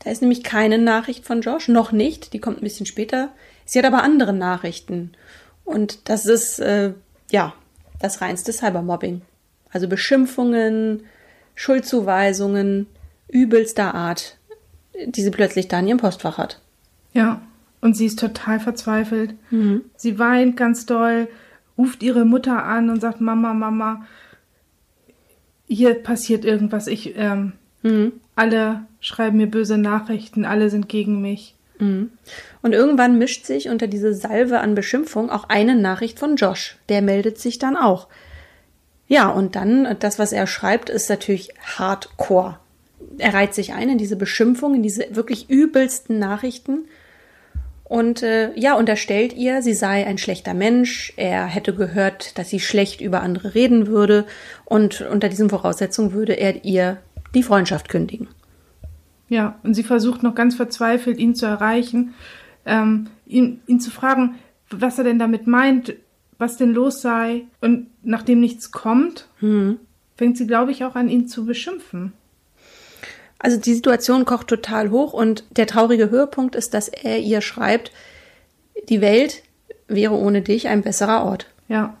[0.00, 3.30] Da ist nämlich keine Nachricht von Josh, noch nicht, die kommt ein bisschen später.
[3.64, 5.12] Sie hat aber andere Nachrichten.
[5.64, 6.92] Und das ist, äh,
[7.30, 7.54] ja,
[8.00, 9.22] das reinste Cybermobbing.
[9.70, 11.04] Also Beschimpfungen,
[11.54, 12.86] Schuldzuweisungen
[13.28, 14.36] übelster Art,
[15.06, 16.60] die sie plötzlich da in ihrem Postfach hat.
[17.12, 17.42] Ja,
[17.80, 19.34] und sie ist total verzweifelt.
[19.50, 19.82] Mhm.
[19.96, 21.28] Sie weint ganz doll,
[21.78, 24.06] ruft ihre Mutter an und sagt, Mama, Mama,
[25.68, 26.86] hier passiert irgendwas.
[26.86, 28.12] Ich, ähm, mhm.
[28.34, 31.54] alle schreiben mir böse Nachrichten, alle sind gegen mich.
[31.78, 32.10] Mhm.
[32.62, 36.76] Und irgendwann mischt sich unter diese Salve an Beschimpfung auch eine Nachricht von Josh.
[36.88, 38.08] Der meldet sich dann auch.
[39.08, 42.58] Ja, und dann, das, was er schreibt, ist natürlich hardcore.
[43.18, 46.86] Er reiht sich ein in diese Beschimpfung, in diese wirklich übelsten Nachrichten
[47.88, 52.58] und äh, ja, unterstellt ihr, sie sei ein schlechter Mensch, er hätte gehört, dass sie
[52.58, 54.26] schlecht über andere reden würde
[54.64, 56.98] und unter diesen Voraussetzungen würde er ihr
[57.34, 58.26] die Freundschaft kündigen.
[59.28, 62.14] Ja, und sie versucht noch ganz verzweifelt, ihn zu erreichen,
[62.64, 64.36] ähm, ihn, ihn zu fragen,
[64.70, 65.94] was er denn damit meint,
[66.38, 67.44] was denn los sei.
[67.60, 69.78] Und nachdem nichts kommt, hm.
[70.16, 72.12] fängt sie, glaube ich, auch an, ihn zu beschimpfen.
[73.38, 77.92] Also die Situation kocht total hoch und der traurige Höhepunkt ist, dass er ihr schreibt,
[78.88, 79.42] die Welt
[79.88, 81.46] wäre ohne dich ein besserer Ort.
[81.68, 81.96] Ja.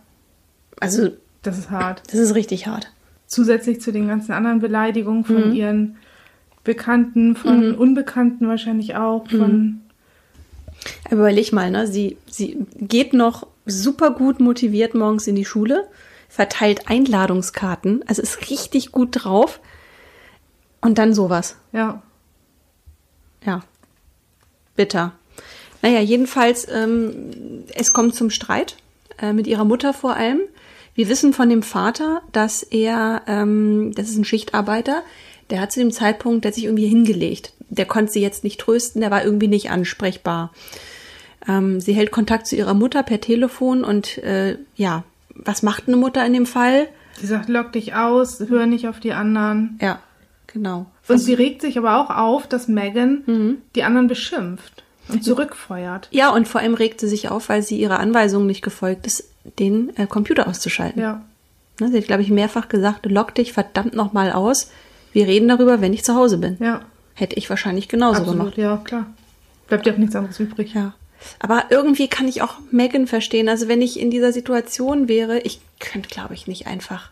[0.80, 1.10] Also.
[1.42, 2.02] Das ist hart.
[2.10, 2.90] Das ist richtig hart.
[3.26, 5.54] Zusätzlich zu den ganzen anderen Beleidigungen von mhm.
[5.54, 5.96] ihren
[6.64, 7.74] Bekannten, von mhm.
[7.76, 9.52] Unbekannten wahrscheinlich auch, von.
[9.52, 9.80] Mhm.
[11.04, 11.86] Aber überleg mal, ne?
[11.86, 15.86] Sie, sie geht noch super gut motiviert morgens in die Schule,
[16.28, 19.60] verteilt Einladungskarten, also ist richtig gut drauf
[20.86, 21.56] und dann sowas.
[21.72, 22.00] Ja.
[23.44, 23.62] Ja.
[24.76, 25.12] Bitter.
[25.82, 28.76] Naja, jedenfalls, ähm, es kommt zum Streit
[29.20, 30.40] äh, mit ihrer Mutter vor allem.
[30.94, 35.02] Wir wissen von dem Vater, dass er, ähm, das ist ein Schichtarbeiter,
[35.50, 37.52] der hat zu dem Zeitpunkt, der hat sich irgendwie hingelegt.
[37.68, 40.52] Der konnte sie jetzt nicht trösten, der war irgendwie nicht ansprechbar.
[41.46, 45.96] Ähm, sie hält Kontakt zu ihrer Mutter per Telefon und äh, ja, was macht eine
[45.96, 46.88] Mutter in dem Fall?
[47.20, 49.78] Sie sagt, lock dich aus, hör nicht auf die anderen.
[49.80, 50.00] Ja.
[50.46, 50.86] Genau.
[51.08, 53.58] Und sie regt sich aber auch auf, dass Megan mhm.
[53.74, 56.08] die anderen beschimpft und zurückfeuert.
[56.10, 59.30] Ja, und vor allem regt sie sich auf, weil sie ihrer Anweisung nicht gefolgt ist,
[59.58, 61.00] den äh, Computer auszuschalten.
[61.00, 61.22] Ja.
[61.80, 64.70] Ne, sie hat, glaube ich, mehrfach gesagt, lock dich verdammt nochmal aus.
[65.12, 66.56] Wir reden darüber, wenn ich zu Hause bin.
[66.60, 66.82] Ja.
[67.14, 68.58] Hätte ich wahrscheinlich genauso Absolut, gemacht.
[68.58, 69.06] Ja, klar.
[69.68, 70.74] Bleibt ja auch nichts anderes übrig.
[70.74, 70.94] Ja.
[71.38, 73.48] Aber irgendwie kann ich auch Megan verstehen.
[73.48, 77.10] Also wenn ich in dieser Situation wäre, ich könnte, glaube ich, nicht einfach.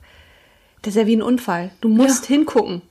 [0.82, 1.70] Das ist ja wie ein Unfall.
[1.80, 2.36] Du musst ja.
[2.36, 2.82] hingucken.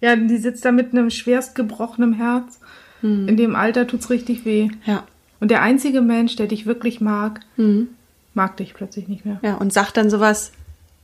[0.00, 2.58] Ja, die sitzt da mit einem schwerst gebrochenen Herz.
[3.02, 3.28] Mhm.
[3.28, 4.68] In dem Alter tut's richtig weh.
[4.86, 5.04] Ja.
[5.40, 7.88] Und der einzige Mensch, der dich wirklich mag, mhm.
[8.34, 9.38] mag dich plötzlich nicht mehr.
[9.42, 10.52] Ja, und sagt dann sowas,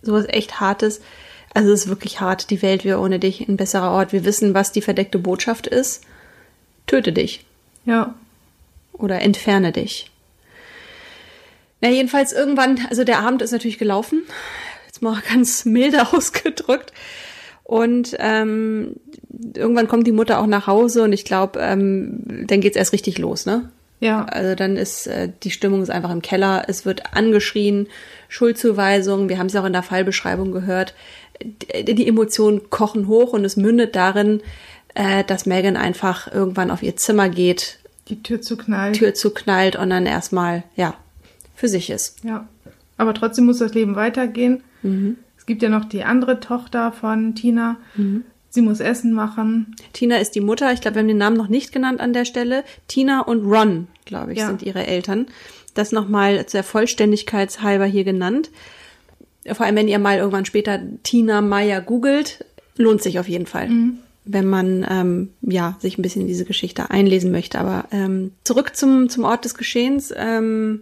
[0.02, 1.00] sowas echt Hartes.
[1.54, 2.50] Also es ist wirklich hart.
[2.50, 4.12] Die Welt wäre ohne dich ein besserer Ort.
[4.12, 6.04] Wir wissen, was die verdeckte Botschaft ist.
[6.87, 7.46] Töte dich.
[7.87, 8.14] Ja.
[8.92, 10.11] Oder entferne dich.
[11.80, 14.22] Na, jedenfalls irgendwann, also der Abend ist natürlich gelaufen.
[14.87, 16.92] Jetzt mal ganz milde ausgedrückt.
[17.66, 18.94] Und ähm,
[19.57, 23.18] irgendwann kommt die Mutter auch nach Hause und ich glaube, ähm, dann geht's erst richtig
[23.18, 23.70] los, ne?
[23.98, 24.24] Ja.
[24.26, 26.64] Also dann ist äh, die Stimmung ist einfach im Keller.
[26.68, 27.88] Es wird angeschrien,
[28.29, 29.29] Schuldzuweisungen.
[29.29, 30.94] Wir haben es ja auch in der Fallbeschreibung gehört.
[31.42, 34.42] Die, die Emotionen kochen hoch und es mündet darin,
[34.94, 39.90] äh, dass Megan einfach irgendwann auf ihr Zimmer geht, die Tür zuknallt, Tür zuknallt und
[39.90, 40.94] dann erstmal ja
[41.57, 42.22] für sich ist.
[42.22, 42.46] Ja.
[42.96, 44.62] Aber trotzdem muss das Leben weitergehen.
[44.83, 45.16] Mhm.
[45.46, 47.76] Es gibt ja noch die andere Tochter von Tina.
[47.94, 48.24] Mhm.
[48.48, 49.76] Sie muss Essen machen.
[49.92, 50.72] Tina ist die Mutter.
[50.72, 52.64] Ich glaube, wir haben den Namen noch nicht genannt an der Stelle.
[52.88, 54.48] Tina und Ron, glaube ich, ja.
[54.48, 55.26] sind ihre Eltern.
[55.74, 58.50] Das nochmal zur Vollständigkeit halber hier genannt.
[59.52, 62.44] Vor allem, wenn ihr mal irgendwann später Tina Meyer googelt,
[62.76, 63.68] lohnt sich auf jeden Fall.
[63.68, 63.98] Mhm.
[64.24, 67.61] Wenn man ähm, ja sich ein bisschen in diese Geschichte einlesen möchte.
[67.61, 70.12] Aber ähm, zurück zum, zum Ort des Geschehens.
[70.16, 70.80] Ähm,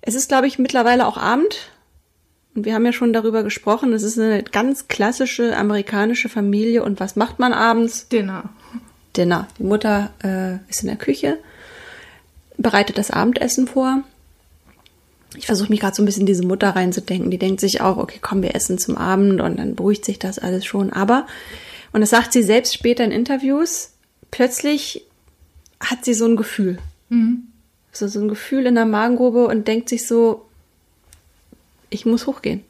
[0.00, 1.70] es ist, glaube ich, mittlerweile auch Abend.
[2.56, 6.82] Und wir haben ja schon darüber gesprochen, es ist eine ganz klassische amerikanische Familie.
[6.82, 8.08] Und was macht man abends?
[8.08, 8.48] Dinner.
[9.14, 9.46] Dinner.
[9.58, 11.38] Die Mutter äh, ist in der Küche,
[12.56, 14.02] bereitet das Abendessen vor.
[15.36, 17.30] Ich versuche mich gerade so ein bisschen in diese Mutter reinzudenken.
[17.30, 20.38] Die denkt sich auch, okay, komm, wir essen zum Abend und dann beruhigt sich das
[20.38, 20.90] alles schon.
[20.94, 21.26] Aber,
[21.92, 23.90] und das sagt sie selbst später in Interviews,
[24.30, 25.04] plötzlich
[25.78, 26.78] hat sie so ein Gefühl.
[27.10, 27.48] Mhm.
[27.92, 30.46] So, so ein Gefühl in der Magengrube und denkt sich so,
[31.90, 32.62] ich muss hochgehen.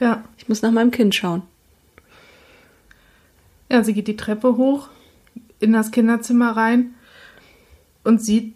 [0.00, 0.24] Ja.
[0.36, 1.42] Ich muss nach meinem Kind schauen.
[3.70, 4.88] Ja, sie geht die Treppe hoch,
[5.60, 6.94] in das Kinderzimmer rein
[8.02, 8.54] und sieht,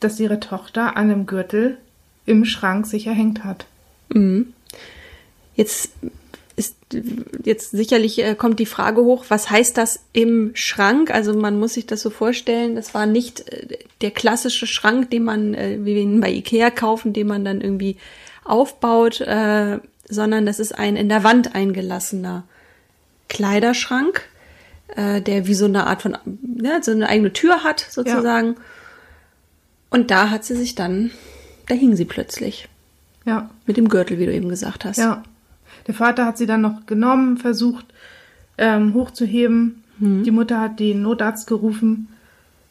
[0.00, 1.78] dass ihre Tochter an einem Gürtel
[2.26, 3.66] im Schrank sich erhängt hat.
[4.10, 4.52] Mhm.
[5.56, 5.90] Jetzt
[6.56, 6.76] ist
[7.44, 11.10] jetzt sicherlich äh, kommt die Frage hoch, was heißt das im Schrank?
[11.10, 15.24] Also man muss sich das so vorstellen, das war nicht äh, der klassische Schrank, den
[15.24, 17.96] man, äh, wie wir ihn bei Ikea kaufen, den man dann irgendwie
[18.48, 22.44] aufbaut, äh, sondern das ist ein in der Wand eingelassener
[23.28, 24.22] Kleiderschrank,
[24.96, 26.16] äh, der wie so eine Art von,
[26.62, 28.54] ja, so eine eigene Tür hat sozusagen.
[28.54, 28.60] Ja.
[29.90, 31.10] Und da hat sie sich dann,
[31.66, 32.68] da hing sie plötzlich.
[33.24, 33.50] Ja.
[33.66, 34.96] Mit dem Gürtel, wie du eben gesagt hast.
[34.96, 35.22] Ja.
[35.86, 37.86] Der Vater hat sie dann noch genommen, versucht
[38.56, 39.82] ähm, hochzuheben.
[39.98, 40.24] Mhm.
[40.24, 42.08] Die Mutter hat den Notarzt gerufen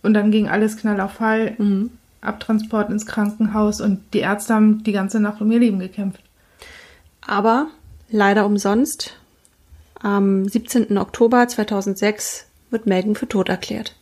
[0.04, 1.56] und dann ging alles knall auf Fall.
[1.58, 1.92] Mhm.
[2.22, 6.22] Abtransport ins Krankenhaus und die Ärzte haben die ganze Nacht um ihr Leben gekämpft.
[7.22, 7.68] Aber
[8.10, 9.18] leider umsonst.
[10.00, 10.98] Am 17.
[10.98, 13.96] Oktober 2006 wird Megan für tot erklärt.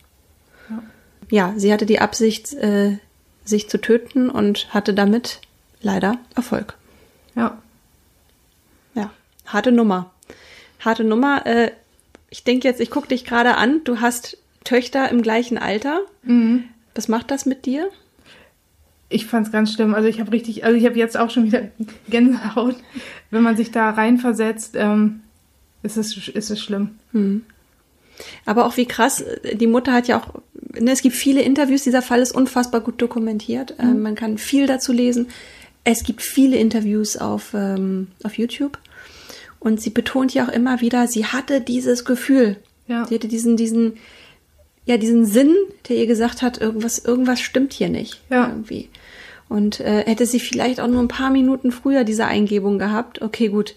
[0.68, 0.82] Ja,
[1.30, 2.98] ja sie hatte die Absicht, äh,
[3.44, 5.40] sich zu töten und hatte damit
[5.80, 6.74] leider Erfolg.
[7.34, 7.58] Ja.
[8.94, 9.10] Ja,
[9.46, 10.10] harte Nummer.
[10.80, 11.46] Harte Nummer.
[11.46, 11.70] Äh,
[12.28, 13.82] ich denke jetzt, ich gucke dich gerade an.
[13.84, 16.00] Du hast Töchter im gleichen Alter.
[16.22, 16.64] Mhm.
[16.94, 17.90] Was macht das mit dir?
[19.08, 19.94] Ich fand es ganz schlimm.
[19.94, 21.68] Also ich habe richtig, also ich habe jetzt auch schon wieder
[22.08, 22.76] Gänsehaut,
[23.30, 24.74] wenn man sich da reinversetzt.
[24.76, 25.20] Ähm,
[25.82, 26.90] ist es, ist es schlimm.
[27.12, 27.42] Mhm.
[28.44, 30.34] Aber auch wie krass, die Mutter hat ja auch,
[30.78, 33.74] ne, es gibt viele Interviews, dieser Fall ist unfassbar gut dokumentiert.
[33.78, 33.88] Mhm.
[33.88, 35.28] Ähm, man kann viel dazu lesen.
[35.84, 38.78] Es gibt viele Interviews auf, ähm, auf YouTube.
[39.60, 42.56] Und sie betont ja auch immer wieder, sie hatte dieses Gefühl.
[42.88, 43.06] Ja.
[43.06, 43.94] Sie hatte diesen, diesen,
[44.86, 45.54] ja, diesen Sinn,
[45.88, 48.22] der ihr gesagt hat, irgendwas, irgendwas stimmt hier nicht.
[48.30, 48.48] Ja.
[48.48, 48.88] Irgendwie.
[49.48, 53.48] Und äh, hätte sie vielleicht auch nur ein paar Minuten früher diese Eingebung gehabt, okay,
[53.48, 53.76] gut,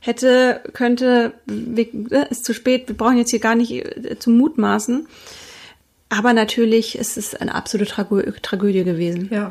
[0.00, 1.86] hätte, könnte, äh,
[2.30, 5.06] ist zu spät, wir brauchen jetzt hier gar nicht äh, zu mutmaßen.
[6.10, 9.28] Aber natürlich ist es eine absolute Tragö Tragödie gewesen.
[9.30, 9.50] Ja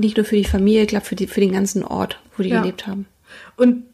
[0.00, 2.48] nicht nur für die Familie, ich glaube für, die, für den ganzen Ort, wo die
[2.48, 2.60] ja.
[2.60, 3.06] gelebt haben.
[3.56, 3.84] Und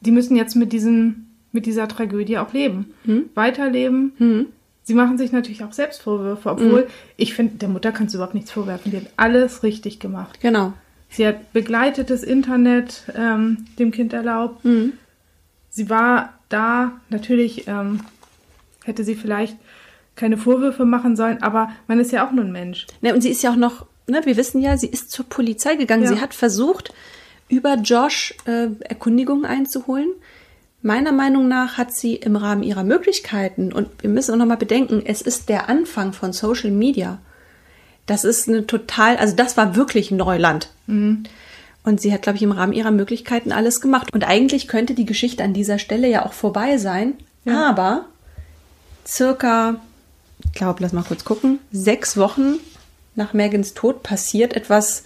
[0.00, 2.94] die müssen jetzt mit, diesen, mit dieser Tragödie auch leben.
[3.04, 3.30] Hm?
[3.34, 4.12] Weiterleben.
[4.18, 4.46] Hm?
[4.86, 6.90] Sie machen sich natürlich auch selbst Vorwürfe, obwohl hm.
[7.16, 8.92] ich finde, der Mutter kannst du überhaupt nichts vorwerfen.
[8.92, 10.38] Die hat alles richtig gemacht.
[10.40, 10.72] Genau.
[11.10, 14.64] Sie hat begleitetes Internet ähm, dem Kind erlaubt.
[14.64, 14.92] Hm.
[15.70, 18.00] Sie war da, natürlich ähm,
[18.84, 19.56] hätte sie vielleicht
[20.14, 22.86] keine Vorwürfe machen sollen, aber man ist ja auch nur ein Mensch.
[23.02, 25.76] Ne, und sie ist ja auch noch ne, wir wissen ja, sie ist zur Polizei
[25.76, 26.04] gegangen.
[26.04, 26.10] Ja.
[26.10, 26.92] Sie hat versucht,
[27.48, 30.08] über Josh äh, Erkundigungen einzuholen.
[30.86, 35.02] Meiner Meinung nach hat sie im Rahmen ihrer Möglichkeiten, und wir müssen auch nochmal bedenken,
[35.04, 37.18] es ist der Anfang von Social Media.
[38.06, 40.70] Das ist eine total, also das war wirklich Neuland.
[40.86, 41.24] Mhm.
[41.82, 44.12] Und sie hat, glaube ich, im Rahmen ihrer Möglichkeiten alles gemacht.
[44.12, 47.14] Und eigentlich könnte die Geschichte an dieser Stelle ja auch vorbei sein.
[47.44, 47.68] Ja.
[47.68, 48.04] Aber
[49.04, 49.80] circa,
[50.44, 52.60] ich glaube, lass mal kurz gucken, sechs Wochen
[53.16, 55.02] nach Megans Tod passiert etwas,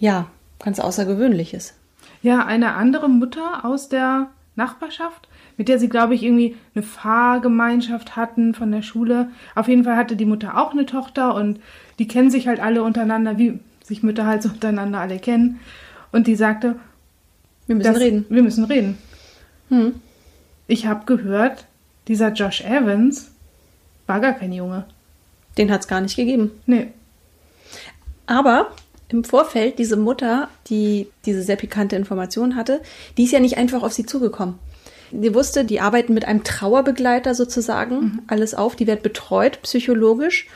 [0.00, 0.26] ja,
[0.58, 1.74] ganz Außergewöhnliches.
[2.22, 8.16] Ja, eine andere Mutter aus der Nachbarschaft, mit der sie, glaube ich, irgendwie eine Fahrgemeinschaft
[8.16, 9.30] hatten von der Schule.
[9.54, 11.60] Auf jeden Fall hatte die Mutter auch eine Tochter und
[11.98, 15.60] die kennen sich halt alle untereinander, wie sich Mütter halt so untereinander alle kennen.
[16.12, 16.76] Und die sagte,
[17.66, 18.26] wir müssen dass, reden.
[18.28, 18.98] Wir müssen reden.
[19.70, 19.94] Hm.
[20.66, 21.66] Ich habe gehört,
[22.08, 23.30] dieser Josh Evans
[24.06, 24.84] war gar kein Junge.
[25.56, 26.50] Den hat es gar nicht gegeben.
[26.66, 26.88] Nee.
[28.26, 28.72] Aber
[29.08, 32.80] im Vorfeld, diese Mutter, die diese sehr pikante Information hatte,
[33.16, 34.58] die ist ja nicht einfach auf sie zugekommen.
[35.10, 38.22] Sie wusste, die arbeiten mit einem Trauerbegleiter sozusagen mhm.
[38.26, 40.46] alles auf, die wird betreut psychologisch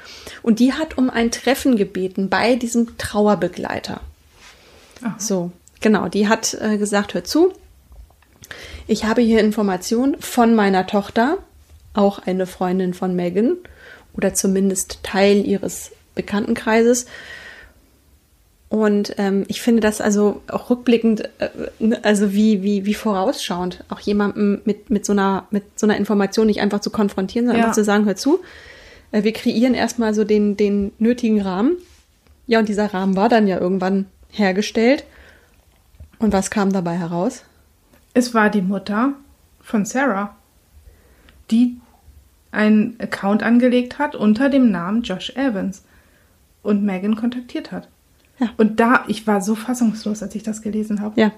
[0.42, 4.00] und die hat um ein Treffen gebeten bei diesem Trauerbegleiter.
[5.02, 5.14] Aha.
[5.18, 7.52] So, genau, die hat äh, gesagt, hör zu,
[8.86, 11.38] ich habe hier Informationen von meiner Tochter,
[11.94, 13.56] auch eine Freundin von Megan,
[14.14, 17.06] oder zumindest Teil ihres Bekanntenkreises.
[18.72, 21.50] Und ähm, ich finde das also auch rückblickend, äh,
[22.00, 26.46] also wie, wie, wie vorausschauend, auch jemandem mit, mit, so einer, mit so einer Information
[26.46, 27.64] nicht einfach zu konfrontieren, sondern ja.
[27.66, 28.40] einfach zu sagen, hör zu,
[29.10, 31.76] äh, wir kreieren erstmal so den, den nötigen Rahmen.
[32.46, 35.04] Ja, und dieser Rahmen war dann ja irgendwann hergestellt.
[36.18, 37.44] Und was kam dabei heraus?
[38.14, 39.12] Es war die Mutter
[39.60, 40.34] von Sarah,
[41.50, 41.76] die
[42.52, 45.84] einen Account angelegt hat unter dem Namen Josh Evans
[46.62, 47.88] und Megan kontaktiert hat.
[48.38, 48.50] Ja.
[48.56, 51.20] Und da, ich war so fassungslos, als ich das gelesen habe.
[51.20, 51.32] Ja.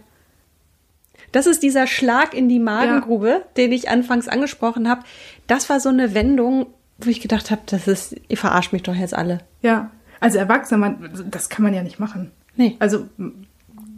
[1.33, 3.41] Das ist dieser Schlag in die Magengrube, ja.
[3.57, 5.03] den ich anfangs angesprochen habe.
[5.47, 6.67] Das war so eine Wendung,
[6.99, 9.41] wo ich gedacht habe, das ist, ihr verarscht mich doch jetzt alle.
[9.61, 12.31] Ja, also Erwachsene, man, das kann man ja nicht machen.
[12.57, 12.77] Nee.
[12.79, 13.07] Also,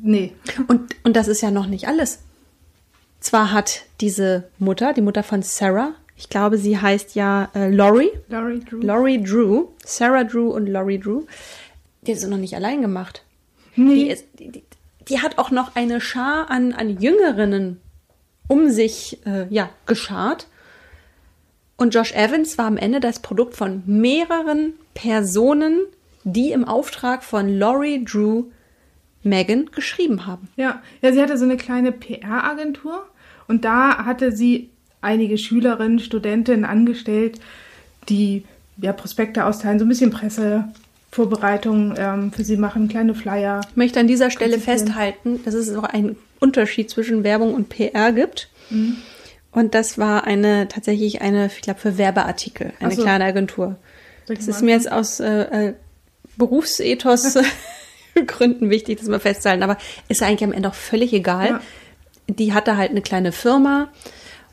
[0.02, 0.32] nee.
[0.66, 2.20] Und, und das ist ja noch nicht alles.
[3.20, 8.10] Zwar hat diese Mutter, die Mutter von Sarah, Ich glaube, sie heißt ja äh, Laurie.
[8.28, 8.80] Laurie Drew.
[8.80, 9.66] Laurie Drew.
[9.84, 11.24] Sarah Drew und Laurie Drew.
[12.06, 13.22] Die ist noch nicht allein gemacht.
[13.74, 13.94] Nee.
[13.94, 14.64] Die, ist, die, die,
[15.08, 17.80] die hat auch noch eine Schar an, an Jüngerinnen
[18.48, 20.46] um sich äh, ja, geschart.
[21.76, 25.80] Und Josh Evans war am Ende das Produkt von mehreren Personen,
[26.24, 28.44] die im Auftrag von Laurie Drew
[29.22, 30.48] Megan geschrieben haben.
[30.56, 33.06] Ja, ja, sie hatte so eine kleine PR-Agentur
[33.48, 37.40] und da hatte sie einige Schülerinnen, Studentinnen angestellt,
[38.08, 38.44] die
[38.78, 40.10] ja Prospekte austeilen, so ein bisschen
[41.16, 43.62] Pressevorbereitung ähm, für sie machen, kleine Flyer.
[43.70, 48.12] Ich möchte an dieser Stelle festhalten, dass es auch einen Unterschied zwischen Werbung und PR
[48.12, 48.48] gibt.
[48.68, 48.98] Mhm.
[49.50, 53.02] Und das war eine tatsächlich eine, ich glaube, für Werbeartikel, eine so.
[53.02, 53.76] kleine Agentur.
[54.28, 55.74] Mal ist mir jetzt aus äh, äh,
[56.36, 57.38] Berufsethos
[58.26, 61.48] Gründen wichtig, das mal festzuhalten, aber ist eigentlich am Ende auch völlig egal.
[61.48, 61.60] Ja.
[62.28, 63.88] Die hatte halt eine kleine Firma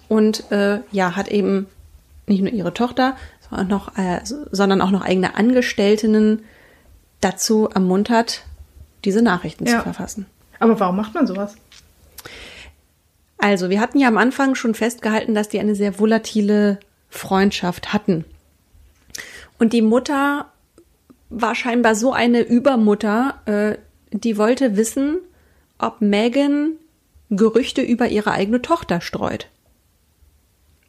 [0.07, 1.67] und äh, ja, hat eben
[2.27, 3.17] nicht nur ihre Tochter,
[3.63, 6.43] noch, äh, sondern auch noch eigene Angestellten
[7.21, 8.43] dazu ermuntert,
[9.05, 9.77] diese Nachrichten Ja.
[9.77, 10.25] zu verfassen.
[10.59, 11.55] Aber warum macht man sowas?
[13.37, 18.23] Also, wir hatten ja am Anfang schon festgehalten, dass die eine sehr volatile Freundschaft hatten.
[19.59, 20.47] Und die Mutter
[21.29, 23.77] war scheinbar so eine Übermutter, äh,
[24.11, 25.17] die wollte wissen,
[25.77, 26.73] ob Megan
[27.29, 29.47] Gerüchte über ihre eigene Tochter streut.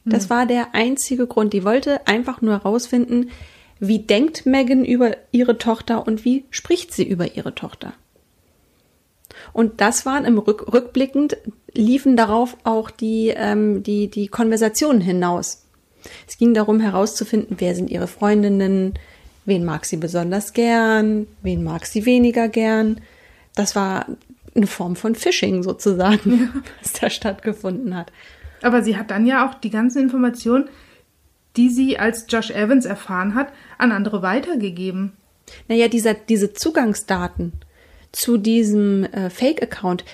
[0.04, 1.52] Das war der einzige Grund.
[1.52, 3.30] Die wollte einfach nur herausfinden,
[3.80, 7.94] wie denkt Megan über ihre Tochter und wie spricht sie über ihre Tochter.
[9.52, 11.36] Und das waren im Rück, rückblickend
[11.72, 15.64] liefen darauf auch die, ähm, die, die Konversationen hinaus.
[16.28, 18.94] Es ging darum herauszufinden, wer sind ihre Freundinnen,
[19.44, 23.00] wen mag sie besonders gern, wen mag sie weniger gern.
[23.54, 24.06] Das war
[24.54, 28.12] eine Form von Phishing sozusagen, was da stattgefunden hat.
[28.64, 30.68] Aber sie hat dann ja auch die ganzen Informationen,
[31.56, 35.12] die sie als Josh Evans erfahren hat, an andere weitergegeben.
[35.68, 37.52] Naja, dieser, diese Zugangsdaten
[38.10, 40.04] zu diesem äh, Fake-Account,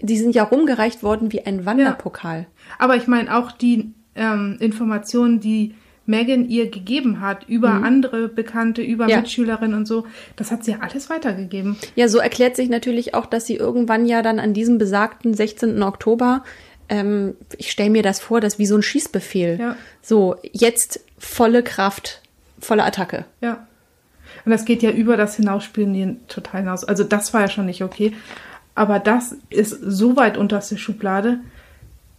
[0.00, 2.46] die sind ja rumgereicht worden wie ein Wanderpokal.
[2.78, 5.74] Aber ich meine auch die ähm, Informationen, die
[6.06, 9.18] Megan ihr gegeben hat über andere Bekannte, über Ja.
[9.18, 11.76] Mitschülerinnen und so, das hat sie ja alles weitergegeben.
[11.96, 15.82] Ja, so erklärt sich natürlich auch, dass sie irgendwann ja dann an diesem besagten 16.
[15.82, 16.44] Oktober,
[16.88, 19.58] ähm, ich stelle mir das vor, das wie so ein Schießbefehl.
[19.60, 19.76] Ja.
[20.02, 22.22] So, jetzt volle Kraft,
[22.60, 23.24] volle Attacke.
[23.40, 23.66] Ja.
[24.44, 26.84] Und das geht ja über das Hinausspielen total hinaus.
[26.84, 28.14] Also das war ja schon nicht okay.
[28.74, 31.40] Aber das ist so weit unterste Schublade.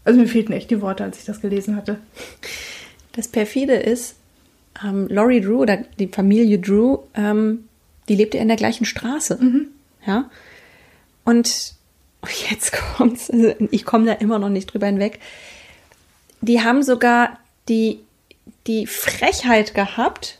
[0.03, 1.97] Also mir fehlten echt die Worte, als ich das gelesen hatte.
[3.13, 4.15] Das perfide ist,
[4.83, 7.65] ähm, Laurie Drew oder die Familie Drew, ähm,
[8.07, 9.39] die lebte in der gleichen Straße.
[10.05, 10.29] Ja.
[11.23, 11.75] Und
[12.49, 15.19] jetzt kommt's, also ich komme da immer noch nicht drüber hinweg.
[16.41, 17.99] Die haben sogar die,
[18.67, 20.39] die Frechheit gehabt,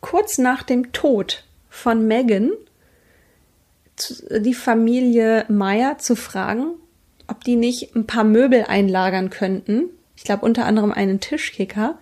[0.00, 2.50] kurz nach dem Tod von Megan
[4.30, 6.74] die Familie Meyer zu fragen,
[7.28, 9.84] ob die nicht ein paar Möbel einlagern könnten.
[10.16, 11.98] Ich glaube unter anderem einen Tischkicker,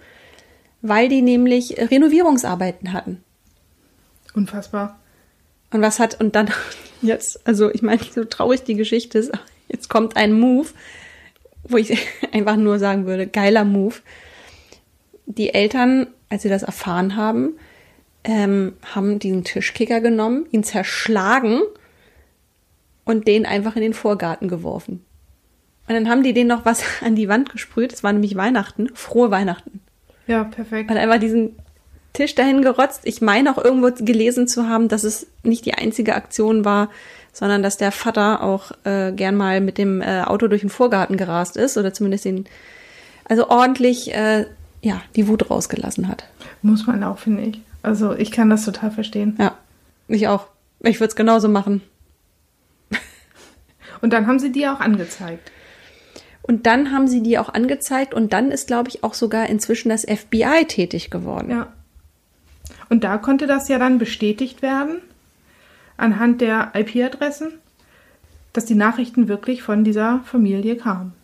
[0.80, 3.22] weil die nämlich Renovierungsarbeiten hatten.
[4.34, 4.98] Unfassbar.
[5.70, 6.50] Und was hat, und dann
[7.02, 9.32] jetzt, also ich meine, so traurig die Geschichte ist,
[9.68, 10.68] jetzt kommt ein Move,
[11.64, 11.96] wo ich
[12.32, 13.96] einfach nur sagen würde, geiler Move.
[15.26, 17.56] Die Eltern, als sie das erfahren haben,
[18.24, 21.62] ähm, haben diesen Tischkicker genommen, ihn zerschlagen
[23.04, 25.04] und den einfach in den Vorgarten geworfen.
[25.88, 27.92] Und dann haben die den noch was an die Wand gesprüht.
[27.92, 28.90] Es war nämlich Weihnachten.
[28.94, 29.80] Frohe Weihnachten.
[30.26, 30.90] Ja, perfekt.
[30.90, 31.56] Und einfach diesen
[32.12, 33.00] Tisch dahin gerotzt.
[33.04, 36.90] Ich meine auch irgendwo gelesen zu haben, dass es nicht die einzige Aktion war,
[37.32, 41.16] sondern dass der Vater auch äh, gern mal mit dem äh, Auto durch den Vorgarten
[41.16, 42.44] gerast ist oder zumindest den,
[43.24, 44.46] also ordentlich, äh,
[44.82, 46.24] ja, die Wut rausgelassen hat.
[46.60, 47.60] Muss man auch, finde ich.
[47.82, 49.36] Also ich kann das total verstehen.
[49.38, 49.56] Ja,
[50.08, 50.46] ich auch.
[50.80, 51.80] Ich würde es genauso machen.
[54.02, 55.52] Und dann haben sie die auch angezeigt.
[56.42, 59.90] Und dann haben sie die auch angezeigt und dann ist, glaube ich, auch sogar inzwischen
[59.90, 61.50] das FBI tätig geworden.
[61.50, 61.72] Ja.
[62.92, 64.98] Und da konnte das ja dann bestätigt werden,
[65.96, 67.54] anhand der IP-Adressen,
[68.52, 71.14] dass die Nachrichten wirklich von dieser Familie kamen.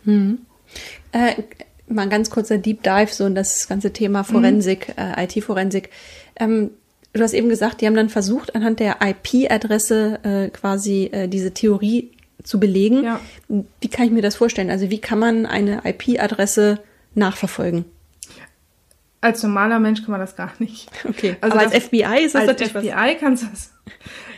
[1.13, 1.43] Äh,
[1.87, 5.91] mal ein ganz kurzer Deep Dive, so in das ganze Thema Forensik, äh, IT-Forensik.
[6.37, 6.71] Ähm,
[7.13, 11.53] du hast eben gesagt, die haben dann versucht, anhand der IP-Adresse äh, quasi äh, diese
[11.53, 12.13] Theorie
[12.45, 13.05] zu belegen.
[13.05, 13.21] Ja.
[13.49, 14.71] Wie kann ich mir das vorstellen?
[14.71, 16.79] Also wie kann man eine IP-Adresse
[17.15, 17.85] nachverfolgen?
[19.21, 20.89] Als normaler Mensch kann man das gar nicht.
[21.09, 22.85] Okay, Also aber als das- FBI ist das Als natürlich was.
[22.85, 23.73] FBI kannst du das.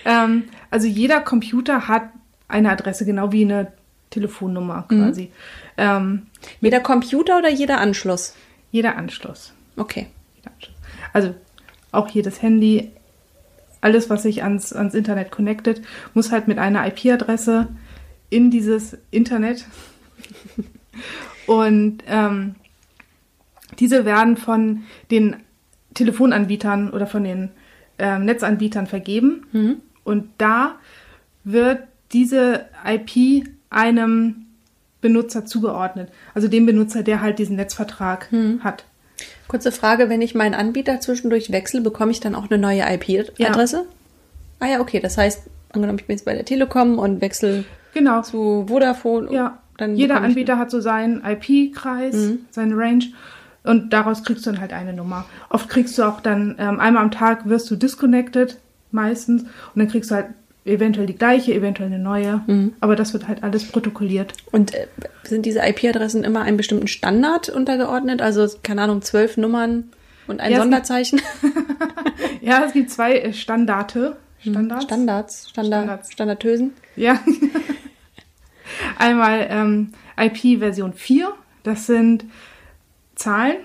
[0.05, 2.05] Ähm, also jeder Computer hat
[2.49, 3.73] eine Adresse, genau wie eine
[4.11, 4.99] Telefonnummer Mhm.
[5.07, 5.31] quasi.
[5.77, 6.27] Ähm,
[6.61, 8.35] Jeder Computer oder jeder Anschluss?
[8.73, 9.53] Jeder Anschluss.
[9.77, 10.07] Okay.
[10.37, 10.77] Jeder Anschluss.
[11.13, 11.35] Also
[11.93, 12.91] auch jedes Handy,
[13.83, 15.83] alles, was sich ans, ans Internet connectet,
[16.15, 17.69] muss halt mit einer IP-Adresse
[18.31, 19.67] in dieses Internet.
[21.47, 22.55] Und ähm,
[23.79, 25.37] diese werden von den
[25.95, 27.51] Telefonanbietern oder von den
[27.99, 29.81] ähm, Netzanbietern vergeben.
[30.05, 30.77] Und da
[31.45, 31.81] wird
[32.13, 34.47] diese IP einem
[35.01, 36.11] Benutzer zugeordnet.
[36.35, 38.29] Also dem Benutzer, der halt diesen Netzvertrag
[38.63, 38.85] hat.
[39.49, 43.87] Kurze Frage, wenn ich meinen Anbieter zwischendurch wechsle, bekomme ich dann auch eine neue IP-Adresse?
[44.61, 45.01] Ah ja, okay.
[45.01, 45.43] Das heißt,
[45.73, 47.65] angenommen, ich bin jetzt bei der Telekom und wechsle
[47.95, 48.23] Genau.
[48.23, 49.33] zu Vodafone.
[49.33, 52.15] Ja, dann jeder Anbieter hat so seinen IP-Kreis,
[52.51, 53.05] seine Range
[53.65, 55.27] und daraus kriegst du dann halt eine Nummer.
[55.49, 58.59] Oft kriegst du auch dann, ähm, einmal am Tag wirst du disconnected,
[58.91, 60.27] meistens, und dann kriegst du halt
[60.65, 62.43] eventuell die gleiche, eventuell eine neue,
[62.81, 64.35] aber das wird halt alles protokolliert.
[64.53, 64.87] Und äh,
[65.25, 68.21] sind diese IP-Adressen immer einem bestimmten Standard untergeordnet?
[68.21, 69.91] Also, keine Ahnung, zwölf Nummern
[70.27, 71.21] und ein Ja, Sonderzeichen?
[72.41, 74.17] Ja, es gibt zwei äh, Standarte.
[74.41, 74.85] Standards?
[74.85, 76.13] Standards, Standard, Standards.
[76.13, 76.73] Standardösen.
[76.97, 77.21] Ja.
[78.99, 81.33] Einmal ähm, IP Version 4,
[81.63, 82.25] das sind
[83.21, 83.57] Zahlen.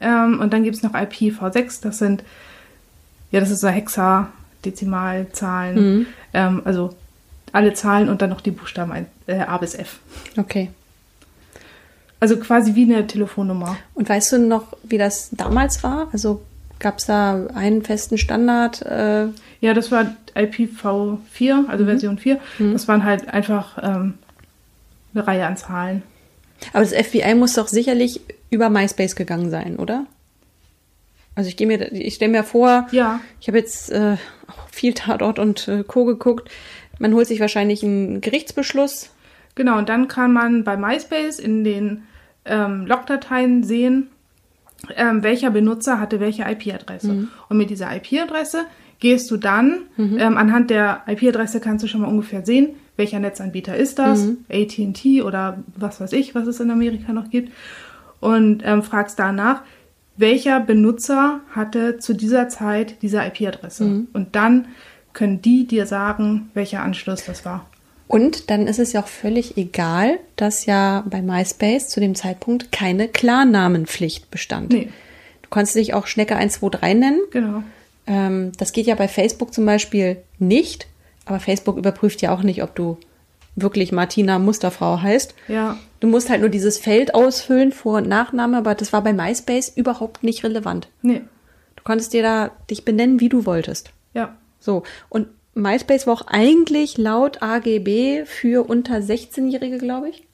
[0.00, 2.22] Ähm, und dann gibt es noch IPv6, das sind,
[3.30, 6.06] ja, das ist so Hexadezimalzahlen.
[6.34, 6.94] Ähm, also
[7.52, 9.98] alle Zahlen und dann noch die Buchstaben äh, A bis F.
[10.36, 10.70] Okay.
[12.20, 13.76] Also quasi wie eine Telefonnummer.
[13.94, 16.08] Und weißt du noch, wie das damals war?
[16.12, 16.42] Also
[16.78, 18.82] gab es da einen festen Standard?
[18.82, 19.28] Äh,
[19.60, 22.38] Ja, das war IPv4, also Version 4.
[22.72, 24.14] Das waren halt einfach ähm,
[25.14, 26.02] eine Reihe an Zahlen.
[26.72, 30.06] Aber das FBI muss doch sicherlich über MySpace gegangen sein, oder?
[31.34, 33.20] Also ich gehe mir, ich stelle mir vor, Ja.
[33.40, 34.16] ich habe jetzt äh,
[34.48, 36.04] auch viel Tatort und äh, Co.
[36.04, 36.50] geguckt.
[36.98, 39.10] Man holt sich wahrscheinlich einen Gerichtsbeschluss.
[39.54, 42.04] Genau, und dann kann man bei MySpace in den
[42.46, 44.08] ähm, Logdateien sehen,
[44.96, 47.28] ähm, welcher Benutzer hatte welche IP-Adresse.
[47.48, 48.64] Und mit dieser IP-Adresse
[48.98, 53.76] gehst du dann, ähm, anhand der IP-Adresse kannst du schon mal ungefähr sehen, welcher Netzanbieter
[53.76, 57.52] ist das, AT&T oder was weiß ich, was es in Amerika noch gibt,
[58.20, 59.62] und ähm, fragst danach,
[60.16, 64.06] welcher Benutzer hatte zu dieser Zeit diese IP-Adresse.
[64.12, 64.68] Und dann
[65.12, 67.66] können die dir sagen, welcher Anschluss das war.
[68.08, 72.70] Und dann ist es ja auch völlig egal, dass ja bei MySpace zu dem Zeitpunkt
[72.70, 74.72] keine Klarnamenpflicht bestand.
[74.72, 74.88] Nee.
[75.42, 77.20] Du konntest dich auch Schnecke 123 nennen.
[77.30, 77.62] Genau.
[78.06, 80.86] Ähm, das geht ja bei Facebook zum Beispiel nicht.
[81.26, 82.96] Aber Facebook überprüft ja auch nicht, ob du
[83.56, 85.34] wirklich Martina Musterfrau heißt.
[85.48, 89.12] Ja, Du musst halt nur dieses Feld ausfüllen, Vor- und Nachname, aber das war bei
[89.14, 90.88] MySpace überhaupt nicht relevant.
[91.02, 91.22] nee,
[91.74, 93.90] Du konntest dir da dich benennen, wie du wolltest.
[94.14, 100.24] ja, So, und MySpace war auch eigentlich laut AGB für unter 16-Jährige, glaube ich,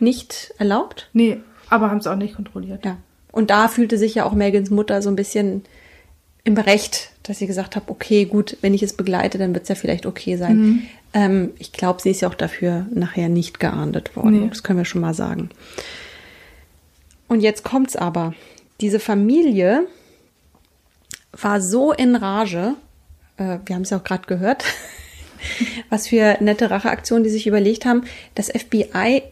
[0.00, 1.08] nicht erlaubt.
[1.14, 1.38] nee,
[1.70, 2.84] aber haben es auch nicht kontrolliert.
[2.84, 2.98] Ja.
[3.32, 5.64] Und da fühlte sich ja auch Megans Mutter so ein bisschen
[6.46, 9.68] im Recht, dass sie gesagt hat, okay, gut, wenn ich es begleite, dann wird es
[9.68, 10.86] ja vielleicht okay sein.
[11.12, 14.42] Ähm, ich glaube, sie ist ja auch dafür nachher nicht geahndet worden.
[14.42, 14.48] Nee.
[14.48, 15.50] Das können wir schon mal sagen.
[17.26, 18.34] Und jetzt kommt's aber.
[18.80, 19.88] Diese Familie
[21.32, 22.74] war so in Rage,
[23.38, 24.64] äh, wir haben es ja auch gerade gehört,
[25.90, 28.04] was für nette Racheaktionen die sich überlegt haben.
[28.36, 29.22] Das FBI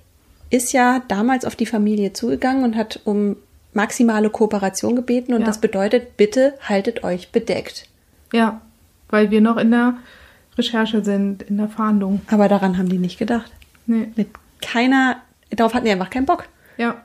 [0.50, 3.36] ist ja damals auf die Familie zugegangen und hat um
[3.74, 5.46] maximale Kooperation gebeten und Ja.
[5.46, 7.88] das bedeutet, bitte haltet euch bedeckt.
[8.32, 8.60] Ja,
[9.08, 9.94] weil wir noch in der
[10.56, 12.20] Recherche sind, in der Fahndung.
[12.30, 13.50] Aber daran haben die nicht gedacht.
[13.86, 14.08] Nee.
[14.16, 14.28] Mit
[14.62, 15.16] keiner,
[15.50, 16.44] darauf hatten die einfach keinen Bock.
[16.76, 17.02] Ja,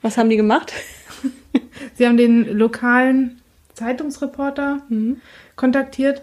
[0.00, 0.72] Was haben die gemacht?
[1.94, 3.40] sie haben den lokalen
[3.74, 4.80] Zeitungsreporter
[5.56, 6.22] kontaktiert,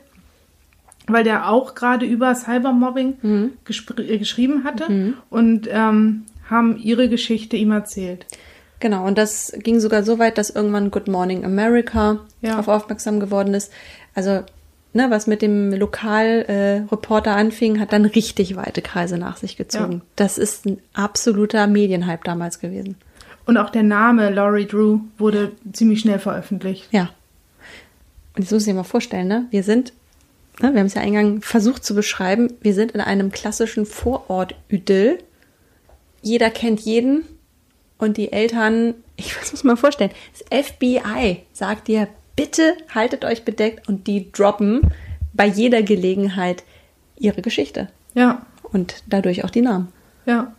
[1.08, 7.56] weil der auch gerade über Cybermobbing gespr- äh, geschrieben hatte und ähm, haben ihre Geschichte
[7.58, 8.26] ihm erzählt.
[8.80, 12.52] Genau, und das ging sogar so weit, dass irgendwann Good Morning America Ja.
[12.52, 13.72] darauf aufmerksam geworden ist.
[14.16, 14.44] Also,
[14.94, 19.94] ne, was mit dem Lokalreporter äh, anfing, hat dann richtig weite Kreise nach sich gezogen.
[19.94, 20.02] Ja.
[20.16, 22.96] Das ist ein absoluter Medienhype damals gewesen.
[23.46, 26.88] Und auch der Name Laurie Drew wurde ziemlich schnell veröffentlicht.
[26.92, 27.10] Ja.
[28.36, 29.48] Und jetzt muss ich dir mal vorstellen, ne?
[29.50, 29.92] Wir sind,
[30.62, 35.18] ne, wir haben es ja eingang versucht zu beschreiben, wir sind in einem klassischen Vorort-Idyll.
[36.22, 37.24] Jeder kennt jeden
[38.00, 43.88] und die Eltern, ich muss mal vorstellen, das FBI sagt dir, bitte haltet euch bedeckt
[43.88, 44.82] und die droppen
[45.34, 46.64] bei jeder Gelegenheit
[47.18, 49.90] ihre Geschichte Ja, und dadurch auch die Namen.
[50.26, 50.54] ja,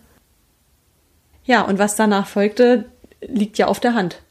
[1.44, 2.84] Ja, und was danach folgte,
[3.26, 4.22] liegt ja auf der Hand.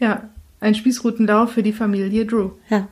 [0.00, 0.28] ja.
[0.62, 2.50] Ein Spießrutenlauf für die Familie Drew.
[2.68, 2.86] Ja.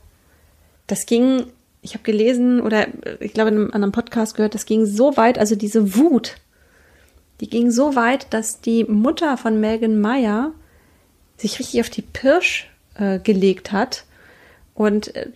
[0.86, 1.44] Das ging,
[1.82, 2.86] ich habe gelesen oder
[3.20, 6.36] ich glaube in einem anderen Podcast gehört, das ging so weit, also diese Wut,
[7.40, 10.52] die ging so weit, dass die Mutter von Megan Meyer
[11.36, 14.04] sich richtig auf die Pirsch äh, gelegt hat.
[14.74, 15.28] Und äh,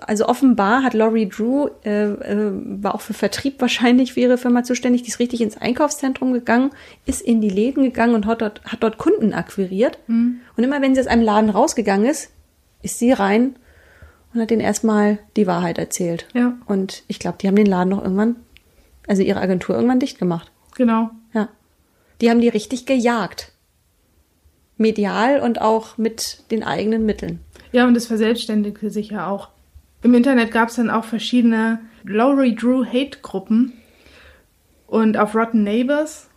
[0.00, 2.52] also offenbar hat Laurie Drew, äh, äh,
[2.82, 6.70] war auch für Vertrieb wahrscheinlich für ihre Firma zuständig, die ist richtig ins Einkaufszentrum gegangen,
[7.06, 9.98] ist in die Läden gegangen und hat dort, hat dort Kunden akquiriert.
[10.08, 10.40] Mhm.
[10.56, 12.30] Und immer wenn sie aus einem Laden rausgegangen ist,
[12.82, 13.56] ist sie rein
[14.34, 16.26] und hat denen erstmal die Wahrheit erzählt.
[16.34, 16.54] Ja.
[16.66, 18.36] Und ich glaube, die haben den Laden noch irgendwann,
[19.06, 20.50] also ihre Agentur irgendwann dicht gemacht.
[20.76, 21.10] Genau.
[22.20, 23.52] Die haben die richtig gejagt.
[24.76, 27.40] Medial und auch mit den eigenen Mitteln.
[27.72, 29.48] Ja, und das verselbstständigte sich ja auch.
[30.02, 33.72] Im Internet gab es dann auch verschiedene Laurie Drew Hate-Gruppen.
[34.86, 36.28] Und auf Rotten Neighbors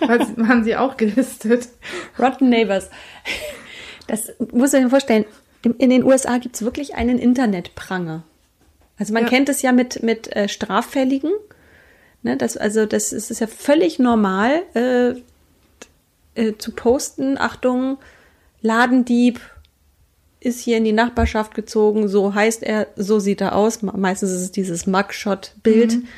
[0.36, 1.68] waren sie auch gelistet.
[2.18, 2.90] Rotten Neighbors.
[4.06, 5.24] Das muss ich mir vorstellen.
[5.78, 8.24] In den USA gibt es wirklich einen Internetpranger.
[8.98, 9.28] Also man ja.
[9.28, 11.30] kennt es ja mit, mit äh, Straffälligen.
[12.22, 15.14] Ne, das, also das ist, ist ja völlig normal äh,
[16.34, 17.98] äh, zu posten, Achtung,
[18.62, 19.40] Ladendieb
[20.40, 23.82] ist hier in die Nachbarschaft gezogen, so heißt er, so sieht er aus.
[23.82, 26.08] Meistens ist es dieses Mugshot-Bild mhm.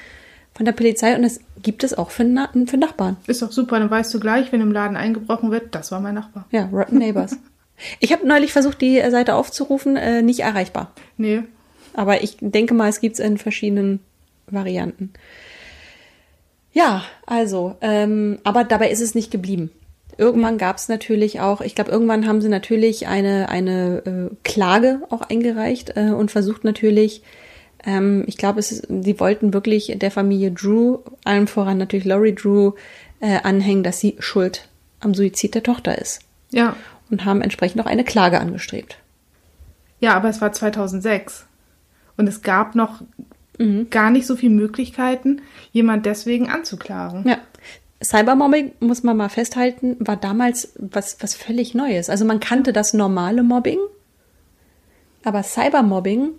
[0.54, 3.16] von der Polizei und das gibt es auch für, Na für Nachbarn.
[3.26, 6.14] Ist doch super, dann weißt du gleich, wenn im Laden eingebrochen wird, das war mein
[6.14, 6.46] Nachbar.
[6.50, 7.36] Ja, Rotten Neighbors.
[8.00, 10.92] ich habe neulich versucht, die Seite aufzurufen, äh, nicht erreichbar.
[11.16, 11.42] Nee.
[11.94, 14.00] Aber ich denke mal, es gibt es in verschiedenen
[14.46, 15.12] Varianten.
[16.72, 19.70] Ja, also, ähm, aber dabei ist es nicht geblieben.
[20.18, 25.00] Irgendwann gab es natürlich auch, ich glaube, irgendwann haben sie natürlich eine, eine äh, Klage
[25.10, 27.22] auch eingereicht äh, und versucht natürlich,
[27.84, 32.72] ähm, ich glaube, sie wollten wirklich der Familie Drew, allem voran natürlich Laurie Drew,
[33.20, 34.68] äh, anhängen, dass sie schuld
[35.00, 36.20] am Suizid der Tochter ist.
[36.50, 36.76] Ja.
[37.10, 38.98] Und haben entsprechend auch eine Klage angestrebt.
[40.00, 41.46] Ja, aber es war 2006.
[42.16, 43.02] Und es gab noch
[43.58, 43.90] mhm.
[43.90, 45.42] gar nicht so viele Möglichkeiten,
[45.72, 47.28] jemand deswegen anzuklagen.
[47.28, 47.38] Ja.
[48.02, 52.10] Cybermobbing, muss man mal festhalten, war damals was, was völlig Neues.
[52.10, 53.78] Also man kannte das normale Mobbing,
[55.24, 56.30] aber Cybermobbing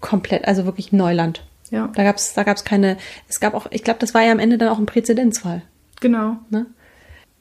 [0.00, 1.44] komplett, also wirklich Neuland.
[1.70, 1.90] Ja.
[1.94, 2.96] Da gab's da gab's keine,
[3.28, 5.62] es gab auch, ich glaube, das war ja am Ende dann auch ein Präzedenzfall.
[6.00, 6.36] Genau.
[6.48, 6.66] Ne?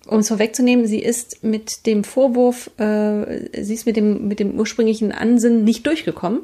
[0.05, 4.57] Um es vorwegzunehmen, sie ist mit dem Vorwurf, äh, sie ist mit dem, mit dem
[4.59, 6.41] ursprünglichen Ansinnen nicht durchgekommen.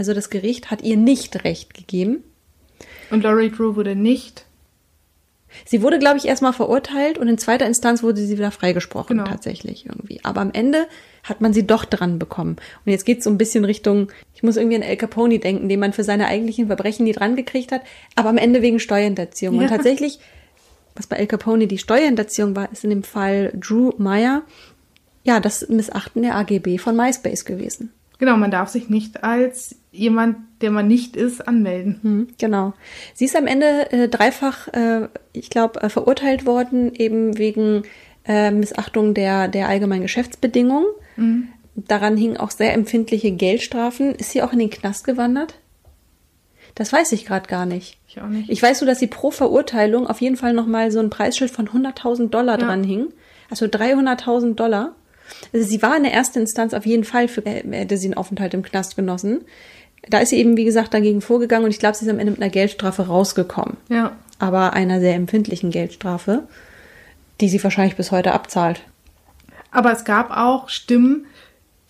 [0.00, 2.24] Also das Gericht hat ihr nicht recht gegeben.
[3.10, 4.46] Und Laurie Drew wurde nicht.
[5.66, 9.28] Sie wurde, glaube ich, erstmal verurteilt und in zweiter Instanz wurde sie wieder freigesprochen, genau.
[9.28, 10.18] tatsächlich irgendwie.
[10.22, 10.86] Aber am Ende
[11.22, 12.56] hat man sie doch dran bekommen.
[12.86, 15.68] Und jetzt geht es so ein bisschen Richtung, ich muss irgendwie an El Capone denken,
[15.68, 17.82] den man für seine eigentlichen Verbrechen nie dran gekriegt hat,
[18.14, 19.56] aber am Ende wegen Steuerhinterziehung.
[19.56, 19.60] Ja.
[19.60, 20.18] Und tatsächlich,
[20.96, 24.44] was bei El Capone die Steuerhinterziehung war, ist in dem Fall Drew Meyer,
[25.24, 27.92] ja, das Missachten der AGB von MySpace gewesen.
[28.20, 32.00] Genau, man darf sich nicht als jemand, der man nicht ist, anmelden.
[32.02, 32.74] Hm, genau.
[33.14, 37.84] Sie ist am Ende äh, dreifach, äh, ich glaube, äh, verurteilt worden, eben wegen
[38.26, 40.84] äh, Missachtung der, der allgemeinen Geschäftsbedingungen.
[41.16, 41.48] Mhm.
[41.74, 44.14] Daran hingen auch sehr empfindliche Geldstrafen.
[44.14, 45.54] Ist sie auch in den Knast gewandert?
[46.74, 47.98] Das weiß ich gerade gar nicht.
[48.06, 48.50] Ich auch nicht.
[48.50, 51.68] Ich weiß nur, dass sie pro Verurteilung auf jeden Fall nochmal so ein Preisschild von
[51.68, 52.66] 100.000 Dollar ja.
[52.66, 53.08] dran hing.
[53.48, 54.94] Also 300.000 Dollar.
[55.52, 58.14] Also sie war in der ersten Instanz auf jeden Fall für, äh, hätte sie einen
[58.14, 59.42] Aufenthalt im Knast genossen.
[60.08, 62.32] Da ist sie eben, wie gesagt, dagegen vorgegangen und ich glaube, sie ist am Ende
[62.32, 63.76] mit einer Geldstrafe rausgekommen.
[63.88, 64.16] Ja.
[64.38, 66.44] Aber einer sehr empfindlichen Geldstrafe,
[67.40, 68.80] die sie wahrscheinlich bis heute abzahlt.
[69.70, 71.26] Aber es gab auch Stimmen,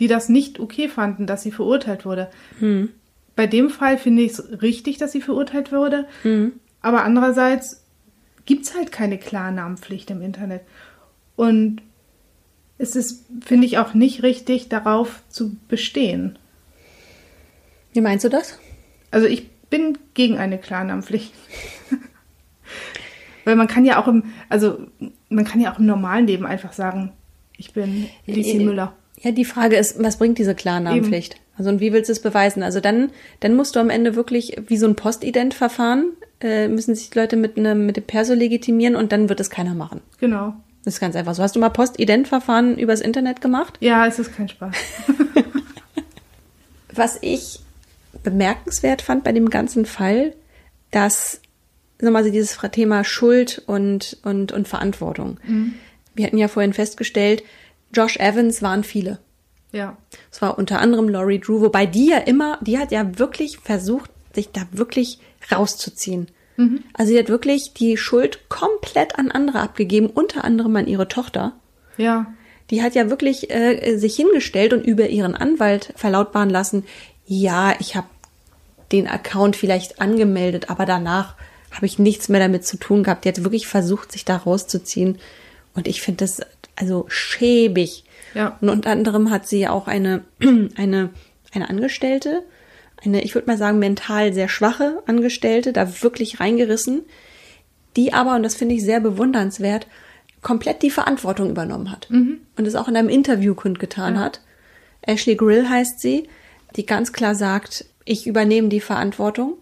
[0.01, 2.31] die das nicht okay fanden, dass sie verurteilt wurde.
[2.59, 2.91] Hm.
[3.37, 6.07] Bei dem Fall finde ich es richtig, dass sie verurteilt wurde.
[6.23, 6.53] Hm.
[6.83, 7.85] Aber andererseits
[8.47, 10.63] gibt es halt keine Klarnamenpflicht im Internet.
[11.37, 11.83] Und
[12.81, 16.39] ist es, finde ich, auch nicht richtig, darauf zu bestehen.
[17.93, 18.59] Wie meinst du das?
[19.11, 21.33] Also ich bin gegen eine Klarnamenpflicht.
[23.45, 24.79] Weil man kann ja auch im, also
[25.29, 27.13] man kann ja auch im normalen Leben einfach sagen,
[27.57, 28.95] ich bin Lisi Müller.
[29.19, 31.35] Ja, die Frage ist, was bringt diese Klarnamenpflicht?
[31.35, 31.45] Eben.
[31.59, 32.63] Also und wie willst du es beweisen?
[32.63, 33.11] Also dann,
[33.41, 37.37] dann musst du am Ende wirklich wie so ein Postident-Verfahren äh, müssen sich die Leute
[37.37, 40.01] mit einem mit dem Perso legitimieren und dann wird es keiner machen.
[40.19, 40.55] Genau.
[40.85, 41.43] Das ist ganz einfach so.
[41.43, 43.77] Hast du mal Postident-Verfahren übers Internet gemacht?
[43.81, 44.75] Ja, es ist kein Spaß.
[46.95, 47.61] Was ich
[48.23, 50.35] bemerkenswert fand bei dem ganzen Fall,
[50.91, 51.41] dass
[52.01, 55.39] sag mal, dieses Thema Schuld und, und, und Verantwortung.
[55.47, 55.75] Mhm.
[56.15, 57.43] Wir hatten ja vorhin festgestellt,
[57.93, 59.19] Josh Evans waren viele.
[59.73, 59.97] Ja.
[60.33, 64.11] Es war unter anderem Laurie Drew, wobei die ja immer, die hat ja wirklich versucht,
[64.35, 65.21] sich da wirklich
[65.53, 66.29] rauszuziehen.
[66.61, 66.85] Mhm.
[66.93, 71.53] Also sie hat wirklich die Schuld komplett an andere abgegeben, unter anderem an ihre Tochter.
[71.97, 72.33] Ja.
[72.71, 76.85] Die hat ja wirklich äh, sich hingestellt und über ihren Anwalt verlautbaren lassen,
[77.27, 78.09] ja, ich habe
[78.93, 81.37] den Account vielleicht angemeldet, aber danach
[81.71, 83.25] habe ich nichts mehr damit zu tun gehabt.
[83.25, 85.19] Die hat wirklich versucht, sich da rauszuziehen.
[85.75, 86.41] Und ich finde das,
[86.77, 88.05] also schäbig.
[88.35, 88.59] Ja.
[88.61, 90.25] Und unter anderem hat sie auch eine,
[90.77, 91.11] eine,
[91.53, 92.43] eine Angestellte,
[93.05, 97.03] eine, ich würde mal sagen, mental sehr schwache Angestellte, da wirklich reingerissen,
[97.97, 99.87] die aber, und das finde ich sehr bewundernswert,
[100.43, 102.09] komplett die Verantwortung übernommen hat.
[102.57, 104.41] Und es auch in einem Interview kundgetan hat.
[105.03, 106.29] Ashley Grill heißt sie,
[106.77, 109.55] die ganz klar sagt, ich übernehme die Verantwortung.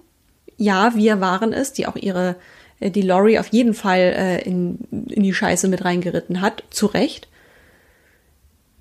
[0.57, 2.36] Ja, wir waren es, die auch ihre,
[2.80, 6.86] äh, die Lori auf jeden Fall äh, in, in die Scheiße mit reingeritten hat, zu
[6.86, 7.28] Recht.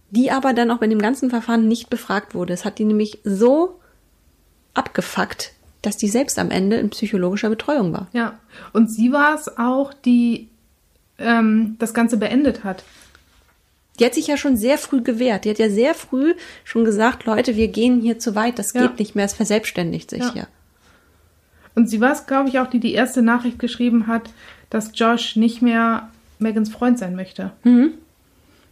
[0.10, 2.54] Die aber dann auch bei dem ganzen Verfahren nicht befragt wurde.
[2.54, 3.80] Es hat die nämlich so
[4.78, 5.52] abgefuckt,
[5.82, 8.08] dass die selbst am Ende in psychologischer Betreuung war.
[8.14, 8.38] Ja.
[8.74, 10.50] Und sie war es auch, die
[11.20, 12.84] ähm, das Ganze beendet hat.
[14.00, 15.46] Die hat sich ja schon sehr früh gewehrt.
[15.46, 18.82] Die hat ja sehr früh schon gesagt, Leute, wir gehen hier zu weit, das Ja.
[18.84, 20.34] geht nicht mehr, es verselbstständigt sich Ja.
[20.34, 20.48] hier.
[21.74, 24.30] Und sie war es, glaube ich, auch, die die erste Nachricht geschrieben hat,
[24.70, 26.10] dass Josh nicht mehr
[26.40, 27.52] Megans Freund sein möchte.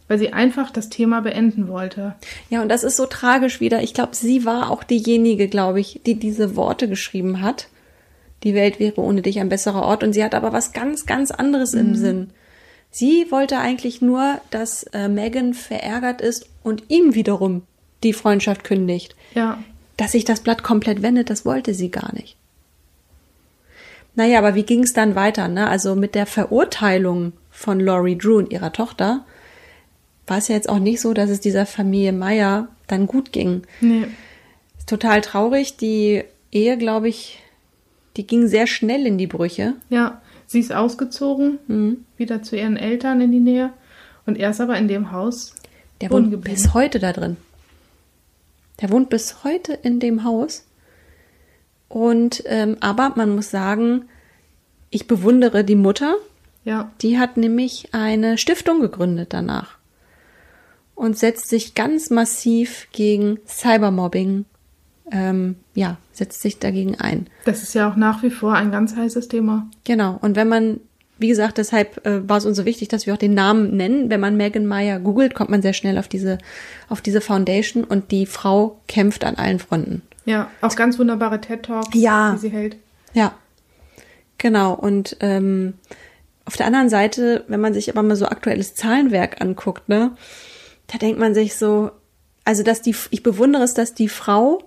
[0.08, 2.14] Weil sie einfach das Thema beenden wollte.
[2.48, 3.82] Ja, und das ist so tragisch wieder.
[3.82, 7.68] Ich glaube, sie war auch diejenige, glaube ich, die diese Worte geschrieben hat.
[8.44, 10.04] Die Welt wäre ohne dich ein besserer Ort.
[10.04, 12.30] Und sie hat aber was ganz, ganz anderes im Sinn.
[12.90, 17.62] Sie wollte eigentlich nur, dass äh, Megan verärgert ist und ihm wiederum
[18.02, 19.14] die Freundschaft kündigt.
[19.34, 19.58] Ja.
[19.96, 22.36] Dass sich das Blatt komplett wendet, das wollte sie gar nicht.
[24.14, 25.48] Naja, aber wie ging es dann weiter?
[25.48, 25.68] Ne?
[25.68, 29.24] Also mit der Verurteilung von Laurie Drew und ihrer Tochter
[30.26, 33.62] war es ja jetzt auch nicht so, dass es dieser Familie Meyer dann gut ging.
[33.80, 34.06] Nee.
[34.78, 35.76] Ist total traurig.
[35.76, 37.40] Die Ehe, glaube ich,
[38.16, 39.74] die ging sehr schnell in die Brüche.
[39.90, 40.20] Ja.
[40.48, 42.04] Sie ist ausgezogen, Mhm.
[42.16, 43.70] wieder zu ihren Eltern in die Nähe.
[44.26, 45.54] Und er ist aber in dem Haus
[46.00, 46.54] Der wohnt geblieben.
[46.54, 47.36] bis heute da drin.
[48.80, 50.64] Der wohnt bis heute in dem Haus.
[51.88, 54.04] Und ähm, aber man muss sagen,
[54.90, 56.14] ich bewundere die Mutter.
[56.64, 56.90] Ja.
[57.02, 59.75] Die hat nämlich eine Stiftung gegründet danach
[60.96, 64.44] und setzt sich ganz massiv gegen Cybermobbing,
[65.12, 67.28] ähm, ja, setzt sich dagegen ein.
[67.44, 69.68] Das ist ja auch nach wie vor ein ganz heißes Thema.
[69.84, 70.18] Genau.
[70.20, 70.80] Und wenn man,
[71.18, 74.10] wie gesagt, deshalb äh, war es uns so wichtig, dass wir auch den Namen nennen.
[74.10, 76.38] Wenn man Megan Meyer googelt, kommt man sehr schnell auf diese,
[76.88, 80.02] auf diese Foundation und die Frau kämpft an allen Fronten.
[80.24, 82.32] Ja, auch ganz wunderbare TED-Talks, Ja.
[82.32, 82.76] die sie hält.
[83.12, 83.32] Ja,
[84.38, 84.74] genau.
[84.74, 85.74] Und ähm,
[86.46, 90.12] auf der anderen Seite, wenn man sich aber mal so aktuelles Zahlenwerk anguckt, ne,
[90.86, 91.90] da denkt man sich so,
[92.44, 94.62] also dass die, ich bewundere es, dass die Frau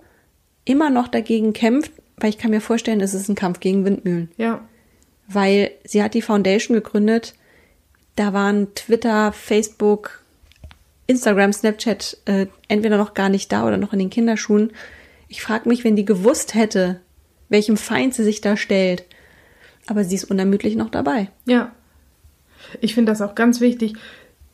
[0.64, 4.30] immer noch dagegen kämpft, weil ich kann mir vorstellen, es ist ein Kampf gegen Windmühlen.
[4.36, 4.66] Ja.
[5.26, 7.34] Weil sie hat die Foundation gegründet,
[8.16, 10.22] da waren Twitter, Facebook,
[11.06, 14.72] Instagram, Snapchat äh, entweder noch gar nicht da oder noch in den Kinderschuhen.
[15.28, 17.00] Ich frage mich, wenn die gewusst hätte,
[17.48, 19.04] welchem Feind sie sich da stellt.
[19.86, 21.30] Aber sie ist unermüdlich noch dabei.
[21.46, 21.72] Ja.
[22.80, 23.94] Ich finde das auch ganz wichtig.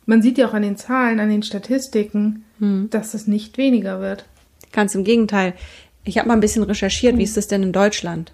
[0.07, 2.87] Man sieht ja auch an den Zahlen, an den Statistiken, Hm.
[2.89, 4.25] dass es nicht weniger wird.
[4.71, 5.53] Ganz im Gegenteil.
[6.03, 8.31] Ich habe mal ein bisschen recherchiert, wie ist das denn in Deutschland?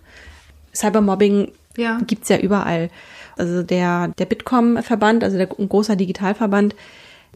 [0.74, 2.00] Cybermobbing Ja.
[2.08, 2.90] gibt's ja überall.
[3.36, 6.76] Also der, der Bitkom-Verband, also der, ein großer Digitalverband,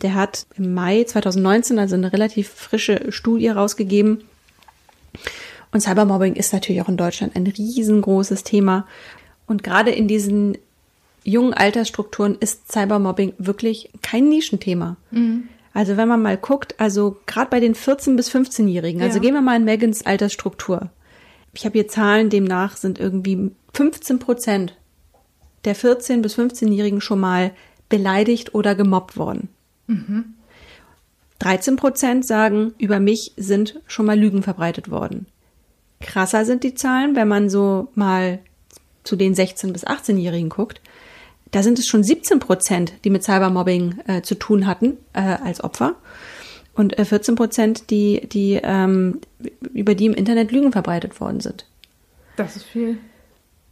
[0.04, 4.24] der hat im Mai 2019 also eine relativ frische Studie rausgegeben.
[5.72, 8.86] Und Cybermobbing ist natürlich auch in Deutschland ein riesengroßes Thema.
[9.48, 10.58] Und gerade in diesen
[11.30, 14.96] jungen Altersstrukturen ist Cybermobbing wirklich kein Nischenthema.
[15.74, 19.22] Also wenn man mal guckt, also gerade bei den 14- bis 15-Jährigen, also Ja.
[19.22, 20.90] gehen wir mal in Megans Altersstruktur.
[21.54, 24.76] Ich habe hier Zahlen, demnach sind irgendwie 15 Prozent
[25.66, 27.52] der 14- bis 15-Jährigen schon mal
[27.90, 29.50] beleidigt oder gemobbt worden.
[31.40, 35.28] 13 Prozent sagen, über mich sind schon mal Lügen verbreitet worden.
[36.00, 38.40] Krasser sind die Zahlen, wenn man so mal
[39.04, 40.82] zu den 16- bis 18-Jährigen guckt.
[41.52, 45.64] Da sind es schon 17 Prozent, die mit Cybermobbing äh, zu tun hatten äh, als
[45.64, 45.96] Opfer.
[46.74, 49.22] Und äh, 14 Prozent, die, die, ähm,
[49.74, 51.66] über die im Internet Lügen verbreitet worden sind.
[52.36, 52.98] Das ist viel.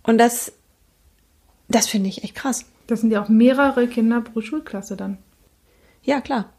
[0.04, 0.54] Und das,
[1.68, 2.66] das finde ich echt krass.
[2.88, 5.18] Das sind ja auch mehrere Kinder pro Schulklasse dann.
[6.04, 6.52] Ja, klar.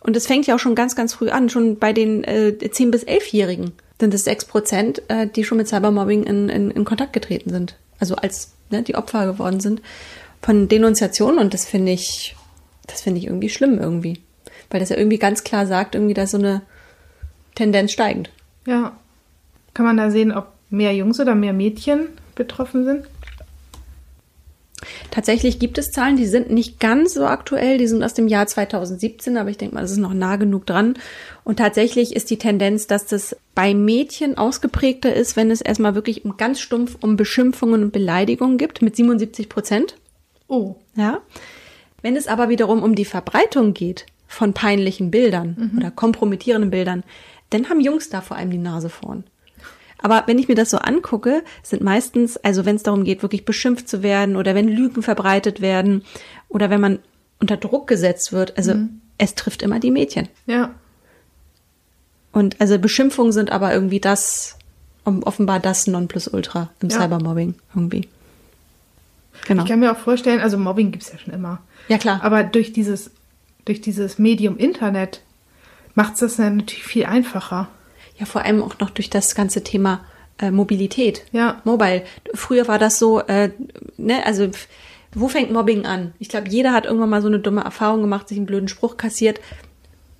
[0.00, 1.48] Und es fängt ja auch schon ganz, ganz früh an.
[1.48, 5.68] Schon bei den äh, 10- bis 11-Jährigen sind es 6 Prozent, äh, die schon mit
[5.68, 7.76] Cybermobbing in, in, in Kontakt getreten sind.
[7.98, 9.82] Also als ne, die Opfer geworden sind
[10.42, 11.38] von Denunziationen.
[11.38, 12.36] Und das finde ich,
[12.86, 14.20] das finde ich irgendwie schlimm irgendwie.
[14.70, 16.62] Weil das ja irgendwie ganz klar sagt, irgendwie da so eine
[17.54, 18.30] Tendenz steigend.
[18.66, 18.96] Ja.
[19.72, 23.06] Kann man da sehen, ob mehr Jungs oder mehr Mädchen betroffen sind?
[25.10, 28.46] Tatsächlich gibt es Zahlen, die sind nicht ganz so aktuell, die sind aus dem Jahr
[28.46, 30.94] 2017, aber ich denke mal, das ist noch nah genug dran.
[31.44, 36.24] Und tatsächlich ist die Tendenz, dass das bei Mädchen ausgeprägter ist, wenn es erstmal wirklich
[36.24, 39.96] um ganz stumpf um Beschimpfungen und Beleidigungen gibt, mit 77 Prozent.
[40.48, 40.76] Oh.
[40.96, 41.20] Ja.
[42.02, 47.04] Wenn es aber wiederum um die Verbreitung geht von peinlichen Bildern oder kompromittierenden Bildern,
[47.50, 49.24] dann haben Jungs da vor allem die Nase vorn.
[50.02, 53.44] Aber wenn ich mir das so angucke, sind meistens, also wenn es darum geht, wirklich
[53.44, 56.04] beschimpft zu werden oder wenn Lügen verbreitet werden
[56.48, 56.98] oder wenn man
[57.40, 58.74] unter Druck gesetzt wird, also
[59.18, 60.28] es trifft immer die Mädchen.
[60.46, 60.74] Ja.
[62.32, 64.58] Und also Beschimpfungen sind aber irgendwie das,
[65.04, 67.00] offenbar das Nonplusultra im Ja.
[67.00, 68.08] Cybermobbing irgendwie.
[69.46, 69.62] Genau.
[69.62, 71.60] Ich kann mir auch vorstellen, also Mobbing gibt's ja schon immer.
[71.88, 72.20] Ja, klar.
[72.22, 73.10] Aber durch dieses,
[73.64, 75.20] durch dieses Medium Internet
[75.94, 77.68] macht's das dann natürlich viel einfacher.
[78.18, 80.00] Ja, vor allem auch noch durch das ganze Thema
[80.38, 81.24] äh, Mobilität.
[81.32, 81.60] Ja.
[81.64, 82.02] Mobile.
[82.34, 83.50] Früher war das so, äh,
[83.96, 84.48] ne, also
[85.12, 86.12] wo fängt Mobbing an?
[86.18, 88.96] Ich glaube, jeder hat irgendwann mal so eine dumme Erfahrung gemacht, sich einen blöden Spruch
[88.96, 89.40] kassiert.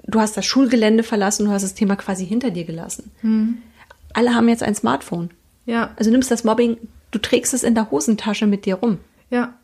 [0.07, 3.11] Du hast das Schulgelände verlassen, du hast das Thema quasi hinter dir gelassen.
[4.13, 5.31] Alle haben jetzt ein Smartphone.
[5.67, 6.77] Ja, Also nimmst das Mobbing,
[7.11, 8.99] du trägst es in der Hosentasche mit dir rum.
[9.31, 9.55] ja.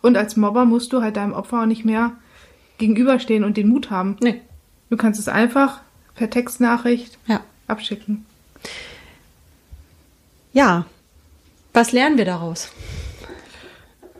[0.00, 2.12] Und als Mobber musst du halt deinem Opfer auch nicht mehr
[2.78, 4.16] gegenüberstehen und den Mut haben.
[4.22, 4.40] Nee.
[4.88, 5.80] Du kannst es einfach
[6.14, 7.40] per Textnachricht Ja.
[7.66, 8.24] Abschicken.
[10.52, 10.86] Ja.
[11.72, 12.68] Was lernen wir daraus?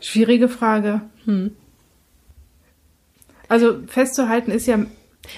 [0.01, 1.01] Schwierige Frage.
[1.25, 1.55] Hm.
[3.49, 4.79] Also festzuhalten ist ja,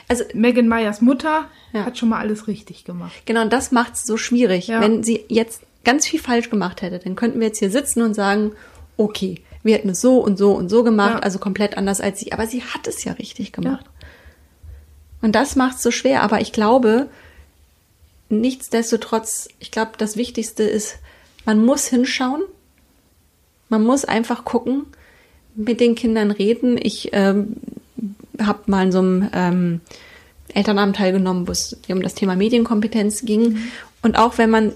[0.09, 1.85] Also Megan Meyers Mutter Ja.
[1.85, 3.13] hat schon mal alles richtig gemacht.
[3.27, 4.69] Genau, und das macht es so schwierig.
[4.69, 4.81] Ja.
[4.81, 8.15] Wenn sie jetzt ganz viel falsch gemacht hätte, dann könnten wir jetzt hier sitzen und
[8.15, 8.53] sagen,
[8.97, 11.19] okay, wir hätten es so und so und so gemacht, Ja.
[11.21, 12.33] also komplett anders als sie.
[12.33, 13.85] Aber sie hat es ja richtig gemacht.
[15.23, 16.23] Und das macht es so schwer.
[16.23, 17.09] Aber ich glaube,
[18.29, 20.97] nichtsdestotrotz, ich glaube, das Wichtigste ist,
[21.45, 22.43] man muss hinschauen.
[23.69, 24.87] Man muss einfach gucken,
[25.55, 26.79] mit den Kindern reden.
[26.81, 27.57] Ich ähm,
[28.41, 29.81] habe mal in so einem ähm,
[30.55, 33.59] Elternabend teilgenommen, wo es um das Thema Medienkompetenz ging.
[34.03, 34.73] Und auch wenn man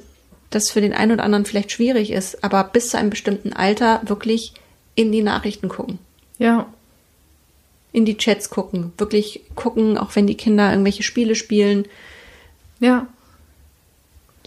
[0.50, 4.00] das für den einen oder anderen vielleicht schwierig ist, aber bis zu einem bestimmten Alter
[4.06, 4.54] wirklich
[4.96, 5.98] in die Nachrichten gucken,
[6.38, 6.66] Ja,
[7.92, 11.86] in die Chats gucken, wirklich gucken, auch wenn die Kinder irgendwelche Spiele spielen.
[12.80, 13.06] ja,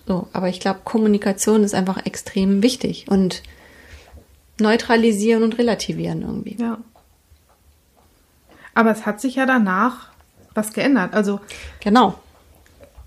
[0.08, 3.42] So, aber ich glaube, Kommunikation ist einfach extrem wichtig und
[4.60, 6.58] neutralisieren und relativieren irgendwie.
[6.60, 6.78] ja.
[8.76, 10.08] Aber es hat sich ja danach
[10.56, 11.14] was geändert.
[11.14, 11.40] Also
[11.80, 12.20] Genau.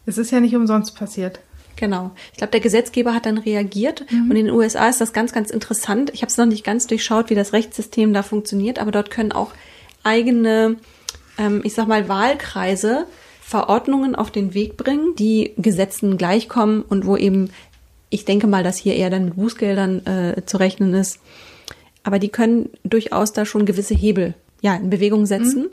[0.07, 1.41] es ist ja nicht umsonst passiert.
[1.75, 2.13] Genau.
[2.33, 5.51] Ich glaube, der Gesetzgeber hat dann reagiert und in den USA ist das ganz, ganz
[5.51, 6.11] interessant.
[6.15, 9.33] Ich habe es noch nicht ganz durchschaut, wie das Rechtssystem da funktioniert, aber dort können
[9.33, 9.51] auch
[10.05, 10.77] eigene,
[11.37, 13.07] ähm, ich sag mal, Wahlkreise
[13.47, 17.51] Verordnungen auf den Weg bringen, die Gesetzen gleichkommen und wo eben,
[18.11, 21.21] ich denke mal, dass hier eher dann mit Bußgeldern äh, zu rechnen ist.
[22.03, 25.69] Aber die können durchaus da schon gewisse Hebel ja, in Bewegung setzen.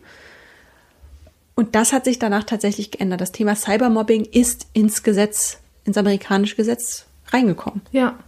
[1.55, 3.21] Und das hat sich danach tatsächlich geändert.
[3.21, 7.81] Das Thema Cybermobbing ist ins Gesetz, ins amerikanische Gesetz reingekommen.
[7.91, 8.19] Ja,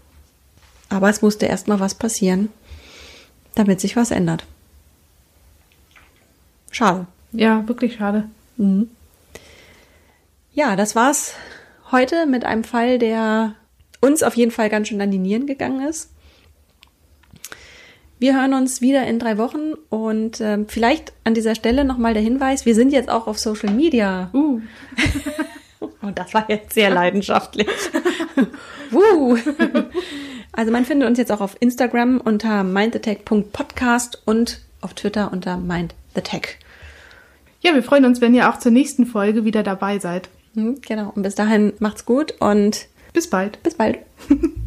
[0.90, 2.50] Aber es musste erstmal was passieren,
[3.54, 4.44] damit sich was ändert.
[6.72, 7.06] Schade.
[7.32, 8.28] ja, wirklich schade.
[10.56, 11.34] Ja, das war's
[11.92, 13.56] heute mit einem Fall, der
[14.00, 16.14] uns auf jeden Fall ganz schön an die Nieren gegangen ist.
[18.20, 22.24] Wir hören uns wieder in drei Wochen und ähm, vielleicht an dieser Stelle nochmal der
[22.24, 24.30] Hinweis, wir sind jetzt auch auf Social Media.
[24.34, 24.62] Uh,
[26.02, 27.68] Und das war jetzt sehr leidenschaftlich.
[28.92, 29.38] Wuh.
[30.58, 36.60] Also man findet uns jetzt auch auf Instagram unter mindthetech.podcast und auf Twitter unter mindthetech.
[37.60, 40.30] ja, wir freuen uns, wenn ihr auch zur nächsten Folge wieder dabei seid.
[40.56, 41.12] Hm, Genau.
[41.16, 43.62] Und bis dahin macht's gut und Bis bald.
[43.64, 44.00] bis bald.